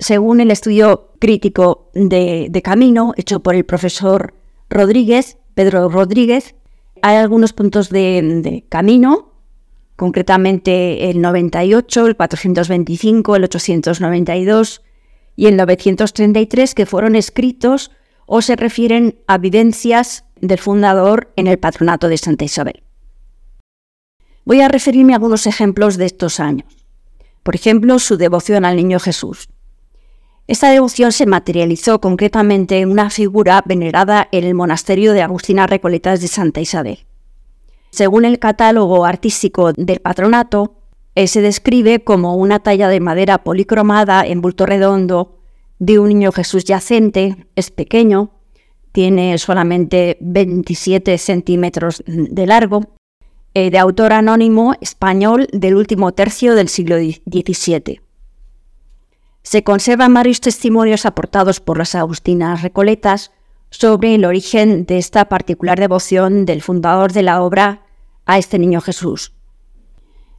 Según 0.00 0.40
el 0.40 0.50
estudio 0.50 1.05
crítico 1.18 1.90
de, 1.94 2.60
Camino, 2.64 3.12
hecho 3.16 3.40
por 3.40 3.54
el 3.54 3.64
profesor 3.64 4.34
Rodríguez, 4.70 5.38
Pedro 5.54 5.88
Rodríguez, 5.88 6.54
hay 7.02 7.16
algunos 7.16 7.52
puntos 7.52 7.90
de, 7.90 8.64
Camino, 8.68 9.32
concretamente 9.96 11.10
el 11.10 11.20
98, 11.20 12.06
el 12.06 12.16
425, 12.16 13.36
el 13.36 13.44
892 13.44 14.82
y 15.36 15.46
el 15.46 15.56
933, 15.56 16.74
que 16.74 16.86
fueron 16.86 17.16
escritos 17.16 17.90
o 18.26 18.42
se 18.42 18.56
refieren 18.56 19.18
a 19.26 19.38
vivencias 19.38 20.24
del 20.40 20.58
fundador 20.58 21.32
en 21.36 21.46
el 21.46 21.58
patronato 21.58 22.08
de 22.08 22.18
Santa 22.18 22.44
Isabel. 22.44 22.82
Voy 24.44 24.60
a 24.60 24.68
referirme 24.68 25.12
a 25.12 25.16
algunos 25.16 25.46
ejemplos 25.46 25.96
de 25.96 26.06
estos 26.06 26.40
años. 26.40 26.86
Por 27.42 27.54
ejemplo, 27.54 27.98
su 27.98 28.16
devoción 28.16 28.64
al 28.64 28.76
Niño 28.76 28.98
Jesús. 28.98 29.48
Esta 30.48 30.70
devoción 30.70 31.10
se 31.10 31.26
materializó 31.26 32.00
concretamente 32.00 32.78
en 32.78 32.90
una 32.90 33.10
figura 33.10 33.62
venerada 33.66 34.28
en 34.30 34.44
el 34.44 34.54
monasterio 34.54 35.12
de 35.12 35.22
Agustinas 35.22 35.68
Recoletas 35.68 36.20
de 36.20 36.28
Santa 36.28 36.60
Isabel. 36.60 37.00
Según 37.90 38.24
el 38.24 38.38
catálogo 38.38 39.04
artístico 39.04 39.72
del 39.72 40.00
patronato, 40.00 40.74
se 41.16 41.40
describe 41.40 42.04
como 42.04 42.36
una 42.36 42.60
talla 42.60 42.88
de 42.88 43.00
madera 43.00 43.42
policromada 43.42 44.24
en 44.24 44.40
bulto 44.40 44.66
redondo 44.66 45.38
de 45.78 45.98
un 45.98 46.10
niño 46.10 46.30
Jesús 46.30 46.64
yacente, 46.64 47.48
es 47.56 47.70
pequeño, 47.70 48.30
tiene 48.92 49.36
solamente 49.38 50.16
27 50.20 51.18
centímetros 51.18 52.02
de 52.06 52.46
largo, 52.46 52.82
eh, 53.54 53.70
de 53.70 53.78
autor 53.78 54.12
anónimo 54.12 54.74
español 54.80 55.48
del 55.52 55.74
último 55.74 56.12
tercio 56.12 56.54
del 56.54 56.68
siglo 56.68 56.96
XVII. 56.96 58.05
Se 59.46 59.62
conservan 59.62 60.12
varios 60.12 60.40
testimonios 60.40 61.06
aportados 61.06 61.60
por 61.60 61.78
las 61.78 61.94
agustinas 61.94 62.62
recoletas 62.62 63.30
sobre 63.70 64.16
el 64.16 64.24
origen 64.24 64.86
de 64.86 64.98
esta 64.98 65.28
particular 65.28 65.78
devoción 65.78 66.46
del 66.46 66.62
fundador 66.62 67.12
de 67.12 67.22
la 67.22 67.40
obra 67.40 67.84
a 68.24 68.38
este 68.38 68.58
niño 68.58 68.80
Jesús. 68.80 69.34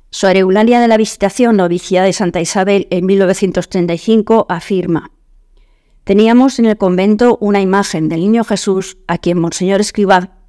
Sor 0.10 0.36
Eulalia 0.36 0.82
de 0.82 0.90
la 0.90 0.98
Visitación, 0.98 1.56
novicia 1.56 2.04
de 2.04 2.12
Santa 2.12 2.42
Isabel, 2.42 2.86
en 2.90 3.06
1935, 3.06 4.46
afirma: 4.50 5.12
Teníamos 6.04 6.60
en 6.60 6.66
el 6.66 6.78
convento 6.78 7.38
una 7.40 7.62
imagen 7.62 8.10
del 8.10 8.20
niño 8.20 8.44
Jesús 8.44 8.98
a 9.08 9.20
quien 9.20 9.40
Monseñor 9.40 9.80
Escribá 9.80 10.40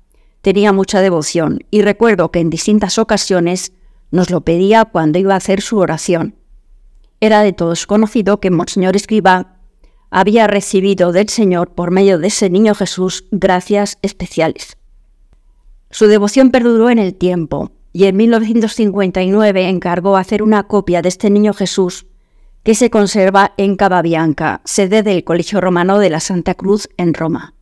tenía 0.42 0.72
mucha 0.72 1.00
devoción 1.00 1.60
y 1.70 1.82
recuerdo 1.82 2.32
que 2.32 2.40
en 2.40 2.50
distintas 2.50 2.98
ocasiones 2.98 3.72
nos 4.10 4.30
lo 4.30 4.40
pedía 4.40 4.84
cuando 4.84 5.20
iba 5.20 5.34
a 5.34 5.36
hacer 5.36 5.60
su 5.60 5.78
oración. 5.78 6.34
Era 7.20 7.42
de 7.42 7.52
todos 7.52 7.86
conocido 7.86 8.40
que 8.40 8.50
Monseñor 8.50 8.94
Escribá 8.94 9.56
había 10.10 10.46
recibido 10.46 11.12
del 11.12 11.28
Señor 11.28 11.74
por 11.74 11.90
medio 11.90 12.18
de 12.18 12.28
ese 12.28 12.48
niño 12.48 12.74
Jesús 12.74 13.26
gracias 13.30 13.98
especiales. 14.02 14.76
Su 15.90 16.06
devoción 16.06 16.50
perduró 16.50 16.90
en 16.90 16.98
el 16.98 17.14
tiempo 17.14 17.72
y 17.92 18.04
en 18.04 18.16
1959 18.16 19.68
encargó 19.68 20.16
hacer 20.16 20.42
una 20.42 20.64
copia 20.64 21.02
de 21.02 21.08
este 21.08 21.30
niño 21.30 21.54
Jesús 21.54 22.06
que 22.62 22.74
se 22.74 22.90
conserva 22.90 23.54
en 23.56 23.76
Cababianca, 23.76 24.60
sede 24.64 25.02
del 25.02 25.24
Colegio 25.24 25.60
Romano 25.60 25.98
de 25.98 26.10
la 26.10 26.20
Santa 26.20 26.54
Cruz 26.54 26.88
en 26.96 27.14
Roma. 27.14 27.54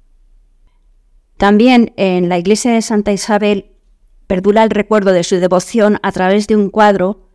También 1.36 1.92
en 1.96 2.28
la 2.28 2.38
iglesia 2.38 2.72
de 2.72 2.82
Santa 2.82 3.12
Isabel 3.12 3.72
perdura 4.26 4.64
el 4.64 4.70
recuerdo 4.70 5.12
de 5.12 5.22
su 5.22 5.36
devoción 5.36 5.98
a 6.02 6.12
través 6.12 6.46
de 6.46 6.56
un 6.56 6.70
cuadro 6.70 7.25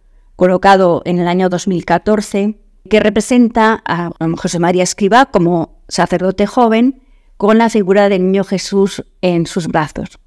colocado 0.41 1.03
en 1.05 1.19
el 1.19 1.27
año 1.27 1.49
2014 1.49 2.57
que 2.89 2.99
representa 2.99 3.83
a 3.85 4.09
José 4.37 4.57
María 4.57 4.81
Escriba 4.81 5.27
como 5.27 5.83
sacerdote 5.87 6.47
joven 6.47 7.03
con 7.37 7.59
la 7.59 7.69
figura 7.69 8.09
del 8.09 8.25
niño 8.25 8.43
Jesús 8.43 9.05
en 9.21 9.45
sus 9.45 9.67
brazos. 9.67 10.17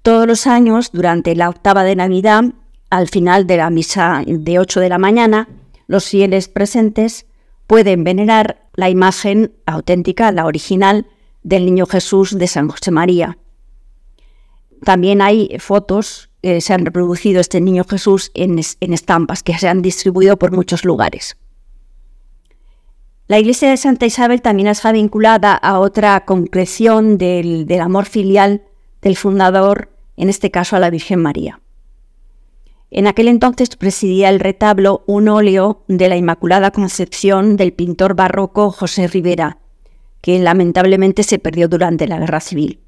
Todos 0.00 0.26
los 0.26 0.46
años, 0.46 0.92
durante 0.92 1.36
la 1.36 1.50
octava 1.50 1.84
de 1.84 1.94
Navidad, 1.94 2.44
al 2.88 3.08
final 3.08 3.46
de 3.46 3.58
la 3.58 3.68
misa 3.68 4.22
de 4.26 4.58
8 4.58 4.80
de 4.80 4.88
la 4.88 4.96
mañana, 4.96 5.46
los 5.86 6.06
fieles 6.06 6.48
presentes 6.48 7.26
pueden 7.66 8.02
venerar 8.02 8.66
la 8.76 8.88
imagen 8.88 9.52
auténtica, 9.66 10.32
la 10.32 10.46
original, 10.46 11.06
del 11.42 11.66
Niño 11.66 11.84
Jesús 11.84 12.38
de 12.38 12.46
San 12.46 12.70
José 12.70 12.90
María. 12.92 13.36
También 14.84 15.20
hay 15.20 15.58
fotos 15.58 16.29
que 16.42 16.60
se 16.60 16.72
han 16.72 16.84
reproducido 16.84 17.40
este 17.40 17.60
Niño 17.60 17.84
Jesús 17.84 18.30
en, 18.34 18.58
estampas 18.58 19.42
que 19.42 19.56
se 19.58 19.68
han 19.68 19.82
distribuido 19.82 20.38
por 20.38 20.52
muchos 20.52 20.84
lugares. 20.84 21.36
La 23.26 23.38
iglesia 23.38 23.70
de 23.70 23.76
Santa 23.76 24.06
Isabel 24.06 24.42
también 24.42 24.68
está 24.68 24.90
vinculada 24.90 25.54
a 25.54 25.78
otra 25.78 26.24
concreción 26.24 27.16
del, 27.16 27.66
del 27.66 27.80
amor 27.80 28.06
filial 28.06 28.62
del 29.02 29.16
fundador, 29.16 29.90
en 30.16 30.28
este 30.28 30.50
caso 30.50 30.76
a 30.76 30.80
la 30.80 30.90
Virgen 30.90 31.22
María. 31.22 31.60
En 32.90 33.06
aquel 33.06 33.28
entonces 33.28 33.76
presidía 33.76 34.30
el 34.30 34.40
retablo 34.40 35.04
un 35.06 35.28
óleo 35.28 35.84
de 35.86 36.08
la 36.08 36.16
Inmaculada 36.16 36.72
Concepción 36.72 37.56
del 37.56 37.72
pintor 37.72 38.14
barroco 38.14 38.72
José 38.72 39.06
Rivera, 39.06 39.58
que 40.20 40.38
lamentablemente 40.40 41.22
se 41.22 41.38
perdió 41.38 41.68
durante 41.68 42.08
la 42.08 42.18
Guerra 42.18 42.40
Civil. 42.40 42.80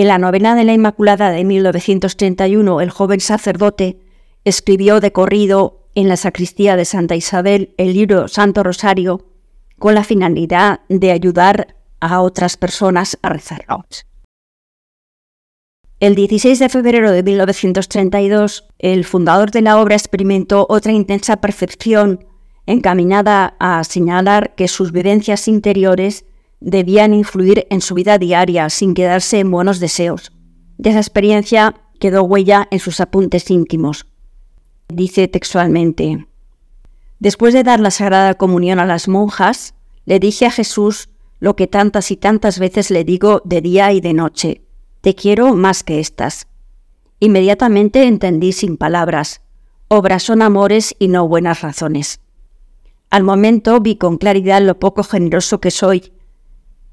En 0.00 0.08
la 0.08 0.16
novena 0.16 0.54
de 0.54 0.64
la 0.64 0.72
Inmaculada 0.72 1.30
de 1.30 1.44
1931, 1.44 2.80
el 2.80 2.88
joven 2.88 3.20
sacerdote 3.20 4.00
escribió 4.46 4.98
de 4.98 5.12
corrido 5.12 5.90
en 5.94 6.08
la 6.08 6.16
sacristía 6.16 6.74
de 6.74 6.86
Santa 6.86 7.16
Isabel 7.16 7.74
el 7.76 7.92
libro 7.92 8.26
Santo 8.26 8.62
Rosario 8.62 9.26
con 9.78 9.94
la 9.94 10.02
finalidad 10.02 10.80
de 10.88 11.10
ayudar 11.10 11.76
a 12.00 12.22
otras 12.22 12.56
personas 12.56 13.18
a 13.20 13.28
rezar. 13.28 13.66
El 15.98 16.14
16 16.14 16.58
de 16.58 16.70
febrero 16.70 17.12
de 17.12 17.22
1932, 17.22 18.68
el 18.78 19.04
fundador 19.04 19.50
de 19.50 19.60
la 19.60 19.78
obra 19.78 19.96
experimentó 19.96 20.64
otra 20.70 20.92
intensa 20.92 21.42
percepción 21.42 22.24
encaminada 22.64 23.54
a 23.60 23.84
señalar 23.84 24.54
que 24.54 24.66
sus 24.66 24.92
vivencias 24.92 25.46
interiores 25.46 26.24
debían 26.60 27.14
influir 27.14 27.66
en 27.70 27.80
su 27.80 27.94
vida 27.94 28.18
diaria 28.18 28.68
sin 28.70 28.94
quedarse 28.94 29.40
en 29.40 29.50
buenos 29.50 29.80
deseos. 29.80 30.32
De 30.78 30.90
esa 30.90 31.00
experiencia 31.00 31.74
quedó 31.98 32.22
huella 32.22 32.68
en 32.70 32.78
sus 32.78 33.00
apuntes 33.00 33.50
íntimos. 33.50 34.06
Dice 34.88 35.28
textualmente, 35.28 36.26
Después 37.18 37.52
de 37.52 37.62
dar 37.62 37.80
la 37.80 37.90
Sagrada 37.90 38.34
Comunión 38.34 38.78
a 38.78 38.86
las 38.86 39.06
monjas, 39.06 39.74
le 40.06 40.18
dije 40.18 40.46
a 40.46 40.50
Jesús 40.50 41.10
lo 41.38 41.54
que 41.54 41.66
tantas 41.66 42.10
y 42.10 42.16
tantas 42.16 42.58
veces 42.58 42.90
le 42.90 43.04
digo 43.04 43.42
de 43.44 43.60
día 43.60 43.92
y 43.92 44.00
de 44.00 44.14
noche, 44.14 44.62
te 45.02 45.14
quiero 45.14 45.54
más 45.54 45.82
que 45.82 46.00
estas. 46.00 46.48
Inmediatamente 47.18 48.04
entendí 48.04 48.52
sin 48.52 48.78
palabras, 48.78 49.42
obras 49.88 50.22
son 50.22 50.40
amores 50.40 50.94
y 50.98 51.08
no 51.08 51.28
buenas 51.28 51.60
razones. 51.60 52.20
Al 53.10 53.24
momento 53.24 53.80
vi 53.80 53.96
con 53.96 54.16
claridad 54.16 54.62
lo 54.62 54.78
poco 54.78 55.02
generoso 55.02 55.60
que 55.60 55.70
soy, 55.70 56.12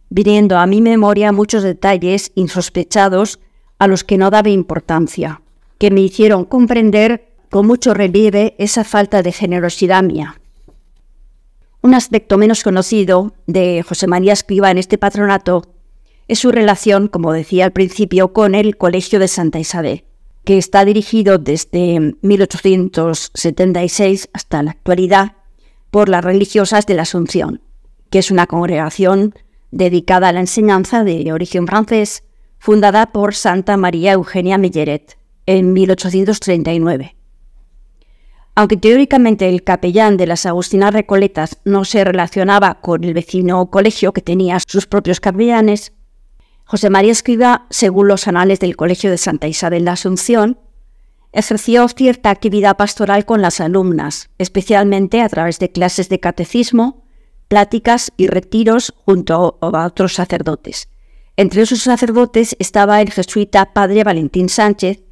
viniendo 0.10 0.58
a 0.58 0.66
mi 0.66 0.82
memoria 0.82 1.32
muchos 1.32 1.64
detalles 1.64 2.32
insospechados 2.36 3.40
a 3.80 3.88
los 3.88 4.04
que 4.04 4.18
no 4.18 4.30
daba 4.30 4.50
importancia, 4.50 5.42
que 5.78 5.92
me 5.92 6.02
hicieron 6.02 6.44
comprender 6.46 7.28
con 7.50 7.68
mucho 7.68 7.94
relieve 7.94 8.56
esa 8.58 8.84
falta 8.84 9.22
de 9.22 9.32
generosidad 9.32 10.04
mía. 10.04 10.42
Un 11.82 11.94
aspecto 11.94 12.38
menos 12.38 12.64
conocido 12.64 13.34
de 13.46 13.84
José 13.88 14.08
María 14.08 14.34
Escriba 14.34 14.72
en 14.72 14.78
este 14.78 14.98
patronato 14.98 15.64
es 16.28 16.40
su 16.40 16.52
relación, 16.52 17.08
como 17.08 17.32
decía 17.32 17.64
al 17.66 17.72
principio, 17.72 18.34
con 18.34 18.56
el 18.56 18.76
Colegio 18.78 19.20
de 19.20 19.30
Santa 19.30 19.60
Isabel, 19.60 20.04
que 20.44 20.58
está 20.58 20.84
dirigido 20.84 21.38
desde 21.38 22.16
1876 22.22 24.30
hasta 24.34 24.64
la 24.64 24.72
actualidad 24.72 25.34
por 25.92 26.10
las 26.10 26.26
religiosas 26.26 26.86
de 26.86 26.96
la 26.96 27.04
Asunción, 27.04 27.62
que 28.10 28.20
es 28.20 28.30
una 28.32 28.48
congregación 28.48 29.34
dedicada 29.72 30.30
a 30.30 30.34
la 30.34 30.40
enseñanza 30.40 31.04
de 31.04 31.32
origen 31.32 31.68
francés, 31.68 32.24
fundada 32.60 33.08
por 33.08 33.36
Santa 33.36 33.78
María 33.78 34.14
Eugenia 34.14 34.58
Milleret 34.58 35.18
en 35.46 35.74
1839. 35.74 37.16
Aunque 38.56 38.78
teóricamente 38.78 39.48
el 39.48 39.64
capellán 39.64 40.18
de 40.18 40.26
las 40.26 40.48
Agustinas 40.48 40.92
Recoletas 40.92 41.60
no 41.64 41.86
se 41.86 42.04
relacionaba 42.04 42.82
con 42.82 43.04
el 43.04 43.14
vecino 43.14 43.70
colegio 43.70 44.14
que 44.14 44.22
tenía 44.22 44.58
sus 44.60 44.88
propios 44.88 45.20
capellanes, 45.20 45.94
José 46.66 46.90
María 46.90 47.12
Escriba, 47.12 47.66
según 47.70 48.10
los 48.10 48.28
anales 48.28 48.60
del 48.60 48.76
Colegio 48.76 49.10
de 49.10 49.18
Santa 49.18 49.48
Isabel 49.48 49.86
de 49.86 49.92
Asunción, 49.92 50.60
ejerció 51.32 51.88
cierta 51.88 52.30
actividad 52.30 52.76
pastoral 52.78 53.26
con 53.26 53.42
las 53.42 53.62
alumnas, 53.62 54.32
especialmente 54.38 55.22
a 55.22 55.30
través 55.30 55.60
de 55.60 55.72
clases 55.72 56.10
de 56.10 56.20
catecismo, 56.20 57.06
pláticas 57.48 58.12
y 58.18 58.28
retiros 58.28 58.94
junto 59.06 59.58
a 59.62 59.86
otros 59.86 60.14
sacerdotes. 60.14 60.90
Entre 61.36 61.62
esos 61.62 61.82
sacerdotes 61.82 62.56
estaba 62.60 63.02
el 63.02 63.12
jesuita 63.12 63.74
padre 63.74 64.04
Valentín 64.04 64.50
Sánchez, 64.50 65.04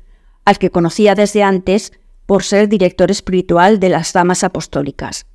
al 0.44 0.58
que 0.58 0.72
conocía 0.72 1.16
desde 1.16 1.44
antes 1.44 1.94
por 2.26 2.44
ser 2.44 2.68
director 2.68 3.12
espiritual 3.12 3.80
de 3.80 3.90
las 3.90 4.14
Damas 4.14 4.44
Apostólicas. 4.44 5.28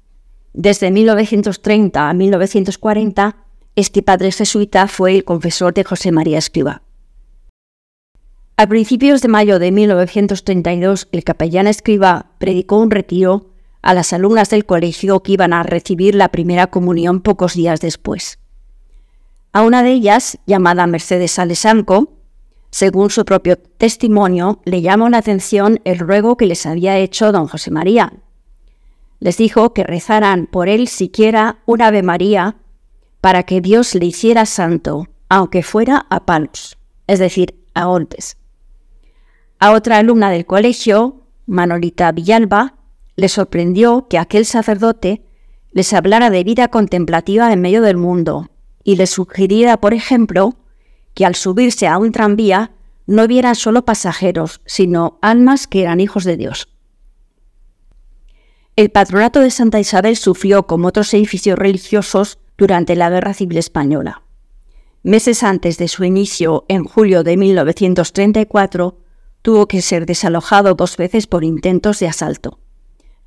Desde 0.53 0.91
1930 0.91 2.09
a 2.09 2.13
1940, 2.13 3.37
este 3.77 4.03
padre 4.03 4.33
jesuita 4.33 4.89
fue 4.89 5.15
el 5.15 5.25
confesor 5.25 5.75
de 5.75 5.85
José 5.85 6.11
María 6.11 6.39
Escriba. 6.39 6.83
A 8.57 8.67
principios 8.67 9.23
de 9.23 9.29
mayo 9.29 9.59
de 9.59 9.71
1932, 9.71 11.09
el 11.13 11.25
capellán 11.25 11.67
Escriba 11.67 12.33
predicó 12.39 12.79
un 12.79 12.91
retiro 12.91 13.50
a 13.83 13.95
las 13.95 14.13
alumnas 14.13 14.51
del 14.51 14.67
colegio 14.67 15.23
que 15.23 15.33
iban 15.33 15.53
a 15.53 15.63
recibir 15.63 16.15
la 16.15 16.29
primera 16.29 16.69
comunión 16.69 17.21
pocos 17.21 17.55
días 17.55 17.81
después. 17.81 18.39
A 19.53 19.63
una 19.63 19.83
de 19.83 19.93
ellas, 19.93 20.39
llamada 20.47 20.87
Mercedes 20.87 21.39
Alesanco, 21.39 22.13
según 22.71 23.11
su 23.11 23.25
propio 23.25 23.57
testimonio, 23.57 24.61
le 24.65 24.81
llamó 24.81 25.09
la 25.09 25.19
atención 25.19 25.81
el 25.85 25.99
ruego 25.99 26.37
que 26.37 26.47
les 26.47 26.67
había 26.67 26.99
hecho 26.99 27.33
don 27.33 27.49
José 27.49 27.71
María. 27.71 28.13
Les 29.19 29.37
dijo 29.37 29.75
que 29.75 29.83
rezaran 29.83 30.47
por 30.47 30.69
él 30.69 30.87
siquiera 30.87 31.59
un 31.67 31.83
Ave 31.83 32.03
María 32.03 32.57
para 33.21 33.43
que 33.43 33.61
Dios 33.61 33.95
le 33.95 34.07
hiciera 34.07 34.47
santo, 34.47 35.09
aunque 35.29 35.63
fuera 35.63 36.07
a 36.11 36.25
palos, 36.25 36.79
es 37.07 37.19
decir, 37.19 37.55
a 37.75 37.87
golpes. 37.87 38.37
A 39.59 39.73
otra 39.73 39.99
alumna 39.99 40.31
del 40.31 40.47
colegio, 40.47 41.27
Manolita 41.47 42.13
Villalba, 42.13 42.75
le 43.17 43.29
sorprendió 43.29 44.07
que 44.09 44.19
aquel 44.19 44.47
sacerdote 44.47 45.23
les 45.73 45.93
hablara 45.93 46.31
de 46.31 46.45
vida 46.45 46.69
contemplativa 46.69 47.53
en 47.53 47.61
medio 47.61 47.83
del 47.83 47.97
mundo 47.97 48.51
y 48.83 48.97
les 48.97 49.11
sugiriera, 49.11 49.77
por 49.79 49.95
ejemplo, 49.95 50.57
que 51.15 51.27
al 51.27 51.35
subirse 51.35 51.87
a 51.87 51.99
un 51.99 52.13
tranvía 52.13 52.73
no 53.07 53.27
vieran 53.27 53.55
solo 53.55 53.85
pasajeros, 53.85 54.61
sino 54.65 55.19
almas 55.23 55.67
que 55.67 55.83
eran 55.83 56.01
hijos 56.01 56.25
de 56.25 56.37
Dios. 56.37 56.69
El 58.77 58.91
patronato 58.91 59.41
de 59.41 59.51
Santa 59.51 59.81
Isabel 59.81 60.17
sufrió, 60.17 60.67
como 60.67 60.89
otros 60.89 61.13
edificios 61.13 61.59
religiosos, 61.59 62.39
durante 62.57 62.95
la 62.97 63.11
Guerra 63.11 63.35
Civil 63.35 63.59
Española. 63.59 64.23
Meses 65.03 65.43
antes 65.43 65.79
de 65.79 65.89
su 65.89 66.05
inicio, 66.05 66.65
en 66.69 66.85
julio 66.85 67.23
de 67.23 67.37
1934, 67.37 68.99
tuvo 69.43 69.67
que 69.67 69.83
ser 69.83 70.07
desalojado 70.07 70.75
dos 70.75 70.97
veces 70.97 71.27
por 71.27 71.43
intentos 71.43 71.99
de 72.01 72.09
asalto. 72.09 72.59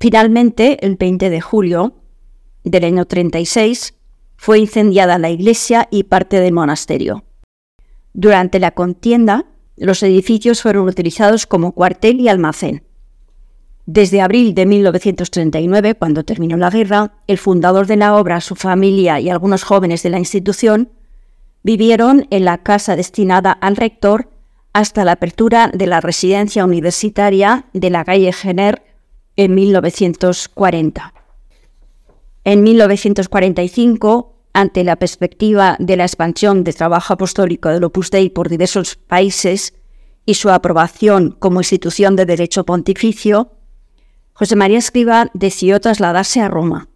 Finalmente, 0.04 0.84
el 0.84 0.96
20 0.96 1.30
de 1.30 1.40
julio 1.40 1.94
del 2.62 2.84
año 2.84 3.06
36, 3.06 3.94
fue 4.36 4.58
incendiada 4.58 5.16
la 5.16 5.30
iglesia 5.30 5.88
y 5.90 6.02
parte 6.02 6.40
del 6.40 6.52
monasterio. 6.52 7.24
Durante 8.12 8.58
la 8.58 8.72
contienda, 8.72 9.46
los 9.78 10.02
edificios 10.02 10.60
fueron 10.60 10.86
utilizados 10.88 11.46
como 11.46 11.72
cuartel 11.72 12.20
y 12.20 12.28
almacén. 12.28 12.82
Desde 13.86 14.20
abril 14.20 14.52
de 14.54 14.66
1939, 14.66 15.94
cuando 15.94 16.22
terminó 16.22 16.58
la 16.58 16.68
guerra, 16.68 17.14
el 17.26 17.38
fundador 17.38 17.86
de 17.86 17.96
la 17.96 18.14
obra, 18.14 18.42
su 18.42 18.56
familia 18.56 19.20
y 19.20 19.30
algunos 19.30 19.62
jóvenes 19.62 20.02
de 20.02 20.10
la 20.10 20.18
institución 20.18 20.90
vivieron 21.62 22.26
en 22.28 22.44
la 22.44 22.58
casa 22.58 22.94
destinada 22.94 23.52
al 23.52 23.76
rector 23.76 24.28
hasta 24.74 25.06
la 25.06 25.12
apertura 25.12 25.70
de 25.72 25.86
la 25.86 26.02
residencia 26.02 26.66
universitaria 26.66 27.64
de 27.72 27.88
la 27.88 28.04
calle 28.04 28.30
Jenner 28.34 28.93
en 29.36 29.54
1940. 29.54 31.14
En 32.44 32.62
1945, 32.62 34.34
ante 34.52 34.84
la 34.84 34.96
perspectiva 34.96 35.76
de 35.78 35.96
la 35.96 36.04
expansión 36.04 36.62
del 36.62 36.74
trabajo 36.74 37.14
apostólico 37.14 37.70
del 37.70 37.84
Opus 37.84 38.10
Dei 38.10 38.30
por 38.30 38.48
diversos 38.48 38.96
países 38.96 39.74
y 40.26 40.34
su 40.34 40.50
aprobación 40.50 41.36
como 41.38 41.60
institución 41.60 42.16
de 42.16 42.26
derecho 42.26 42.64
pontificio, 42.64 43.52
José 44.32 44.56
María 44.56 44.78
Escriba 44.78 45.30
decidió 45.34 45.80
trasladarse 45.80 46.40
a 46.40 46.48
Roma. 46.48 46.88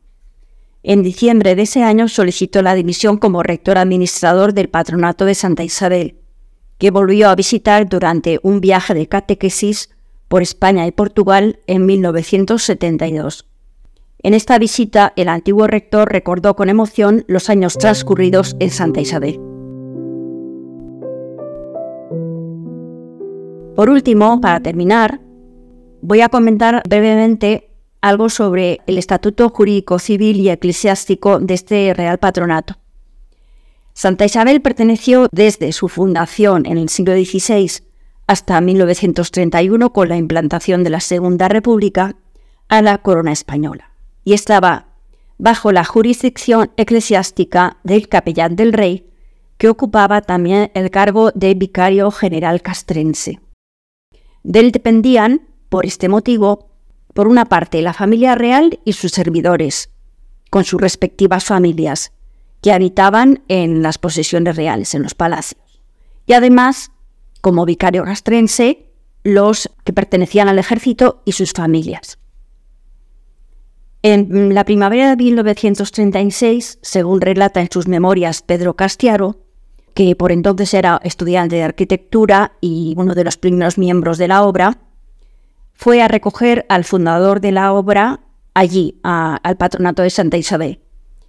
En 0.83 1.03
diciembre 1.03 1.55
de 1.55 1.62
ese 1.62 1.83
año 1.83 2.09
solicitó 2.09 2.62
la 2.62 2.74
dimisión 2.74 3.18
como 3.18 3.42
rector 3.42 3.79
administrador 3.79 4.55
del 4.55 4.68
patronato 4.68 5.24
de 5.24 5.35
Santa 5.35 5.64
Isabel, 5.64 6.20
que 6.79 6.90
volvió 6.90 7.29
a 7.29 7.35
visitar 7.35 7.88
durante 7.88 8.38
un 8.42 8.61
viaje 8.61 8.94
de 8.94 9.09
catequesis 9.09 9.90
por 10.29 10.43
España 10.43 10.87
y 10.87 10.93
Portugal 10.93 11.61
en 11.67 11.87
1972. 11.87 13.47
En 14.23 14.35
esta 14.35 14.59
visita, 14.59 15.12
el 15.17 15.29
antiguo 15.29 15.67
rector 15.67 16.11
recordó 16.11 16.55
con 16.57 16.69
emoción 16.69 17.25
los 17.29 17.49
años 17.51 17.79
transcurridos 17.79 18.57
en 18.61 18.71
Santa 18.71 19.01
Isabel. 19.01 19.41
Por 23.77 23.91
último, 23.91 24.41
para 24.41 24.61
terminar, 24.61 25.21
voy 26.03 26.21
a 26.21 26.29
comentar 26.29 26.83
brevemente 26.88 27.71
algo 28.01 28.29
sobre 28.29 28.81
el 28.87 28.99
estatuto 28.99 29.49
jurídico 29.51 29.99
civil 29.99 30.38
y 30.38 30.51
eclesiástico 30.51 31.38
de 31.38 31.55
este 31.55 31.95
Real 31.95 32.19
Patronato. 32.19 32.75
Santa 33.95 34.25
Isabel 34.25 34.62
perteneció 34.62 35.29
desde 35.33 35.73
su 35.73 35.88
fundación 35.88 36.67
en 36.67 36.79
el 36.79 36.88
siglo 36.88 37.14
XVI 37.14 37.88
hasta 38.29 38.61
1931 38.61 39.93
con 39.93 40.09
la 40.09 40.17
implantación 40.17 40.85
de 40.85 40.91
la 40.91 41.01
Segunda 41.01 41.49
República 41.49 42.14
a 42.69 42.83
la 42.83 42.99
corona 42.99 43.33
española 43.33 43.91
y 44.23 44.35
estaba 44.35 44.88
bajo 45.38 45.73
la 45.73 45.85
jurisdicción 45.85 46.71
eclesiástica 46.77 47.79
del 47.85 48.09
capellán 48.09 48.55
del 48.55 48.75
rey, 48.75 49.11
que 49.57 49.71
ocupaba 49.71 50.21
también 50.21 50.71
el 50.75 50.91
cargo 50.91 51.31
de 51.35 51.55
vicario 51.55 52.11
general 52.11 52.61
castrense. 52.61 53.41
De 54.43 54.61
él 54.61 54.73
dependían 54.73 55.49
por 55.71 55.87
este 55.87 56.09
motivo, 56.09 56.71
por 57.14 57.29
una 57.29 57.47
parte, 57.47 57.81
la 57.81 57.95
familia 57.95 58.35
real 58.35 58.79
y 58.85 58.93
sus 58.93 59.12
servidores, 59.12 59.91
con 60.51 60.64
sus 60.64 60.81
respectivas 60.81 61.45
familias, 61.45 62.12
que 62.61 62.73
habitaban 62.73 63.43
en 63.49 63.83
las 63.83 63.97
posesiones 63.97 64.57
reales, 64.57 64.95
en 64.95 65.03
los 65.03 65.14
palacios. 65.14 65.62
Y 66.27 66.35
además, 66.35 66.91
como 67.40 67.64
vicario 67.64 68.05
castrense, 68.05 68.87
los 69.24 69.70
que 69.85 69.92
pertenecían 69.92 70.48
al 70.48 70.59
ejército 70.59 71.22
y 71.24 71.33
sus 71.33 71.53
familias. 71.53 72.18
En 74.03 74.55
la 74.55 74.64
primavera 74.64 75.11
de 75.11 75.16
1936, 75.16 76.79
según 76.83 77.20
relata 77.20 77.61
en 77.61 77.70
sus 77.70 77.88
memorias 77.88 78.42
Pedro 78.42 78.74
Castiaro, 78.74 79.37
que 79.94 80.14
por 80.14 80.31
entonces 80.31 80.72
era 80.74 81.01
estudiante 81.03 81.57
de 81.57 81.64
arquitectura 81.64 82.53
y 82.61 82.94
uno 82.96 83.14
de 83.14 83.24
los 83.24 83.37
primeros 83.37 83.79
miembros 83.79 84.16
de 84.16 84.29
la 84.29 84.44
obra, 84.44 84.79
fue 85.72 86.03
a 86.03 86.09
recoger 86.09 86.64
al 86.68 86.85
fundador 86.85 87.40
de 87.40 87.53
la 87.53 87.72
obra 87.72 88.20
allí, 88.55 89.01
al 89.03 89.57
patronato 89.57 90.03
de 90.03 90.11
Santa 90.11 90.37
Isabel. 90.37 90.81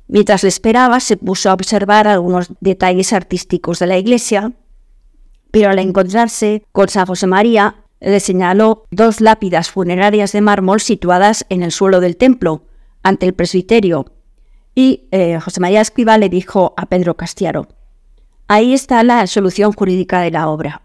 Mientras 0.08 0.44
le 0.44 0.50
esperaba, 0.50 1.00
se 1.00 1.18
puso 1.18 1.50
a 1.50 1.54
observar 1.54 2.08
algunos 2.08 2.52
detalles 2.60 3.14
artísticos 3.14 3.80
de 3.80 3.88
la 3.88 3.98
iglesia, 3.98 4.54
pero 5.52 5.70
al 5.70 5.80
encontrarse 5.80 6.64
con 6.72 6.90
San 6.90 7.06
José 7.06 7.28
María, 7.28 7.76
le 8.00 8.20
señaló 8.20 8.86
dos 8.92 9.22
lápidas 9.22 9.70
funerarias 9.70 10.32
de 10.32 10.42
mármol 10.42 10.80
situadas 10.80 11.46
en 11.50 11.64
el 11.64 11.72
suelo 11.72 12.00
del 12.00 12.18
templo, 12.18 12.64
ante 13.04 13.26
el 13.26 13.34
presbiterio. 13.34 14.06
Y 14.76 15.08
eh, 15.12 15.40
José 15.40 15.60
María 15.60 15.82
Escriba 15.82 16.18
le 16.18 16.30
dijo 16.30 16.74
a 16.78 16.86
Pedro 16.86 17.16
Castiaro, 17.16 17.68
ahí 18.48 18.74
está 18.74 19.04
la 19.04 19.26
solución 19.28 19.74
jurídica 19.74 20.22
de 20.22 20.32
la 20.32 20.50
obra. 20.50 20.84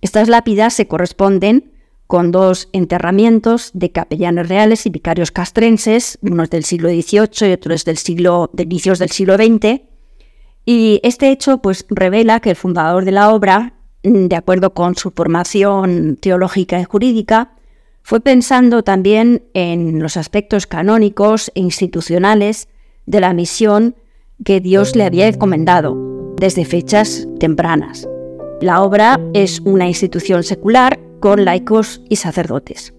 Estas 0.00 0.28
lápidas 0.28 0.74
se 0.74 0.86
corresponden 0.86 1.72
con 2.06 2.30
dos 2.30 2.68
enterramientos 2.72 3.70
de 3.72 3.90
capellanes 3.90 4.48
reales 4.48 4.84
y 4.86 4.90
vicarios 4.90 5.30
castrenses, 5.30 6.18
unos 6.22 6.50
del 6.50 6.64
siglo 6.64 6.90
XVIII 6.90 7.48
y 7.48 7.52
otros 7.52 7.84
del 7.84 7.96
siglo, 7.96 8.50
de 8.52 8.64
inicios 8.64 8.98
del 8.98 9.10
siglo 9.10 9.36
XX. 9.36 9.80
Y 10.64 11.00
este 11.02 11.30
hecho 11.30 11.58
pues, 11.58 11.84
revela 11.88 12.40
que 12.40 12.50
el 12.50 12.56
fundador 12.56 13.04
de 13.04 13.12
la 13.12 13.32
obra, 13.32 13.74
mm, 14.02 14.26
de 14.26 14.36
acuerdo 14.36 14.74
con 14.74 14.94
su 14.94 15.10
formación 15.10 16.16
teológica 16.20 16.80
y 16.80 16.84
jurídica, 16.84 17.52
fue 18.02 18.20
pensando 18.20 18.82
también 18.82 19.44
en 19.54 20.02
los 20.02 20.16
aspectos 20.16 20.66
canónicos 20.66 21.50
e 21.54 21.60
institucionales 21.60 22.68
de 23.06 23.20
la 23.20 23.32
misión 23.32 23.96
que 24.44 24.60
Dios 24.60 24.94
le 24.94 25.04
había 25.04 25.26
encomendado 25.26 26.34
desde 26.36 26.64
fechas 26.64 27.26
tempranas. 27.40 28.08
La 28.60 28.82
obra 28.82 29.20
es 29.32 29.60
una 29.60 29.86
institución 29.86 30.42
secular 30.42 31.00
con 31.20 31.44
laicos 31.44 32.02
y 32.08 32.16
sacerdotes. 32.16 32.94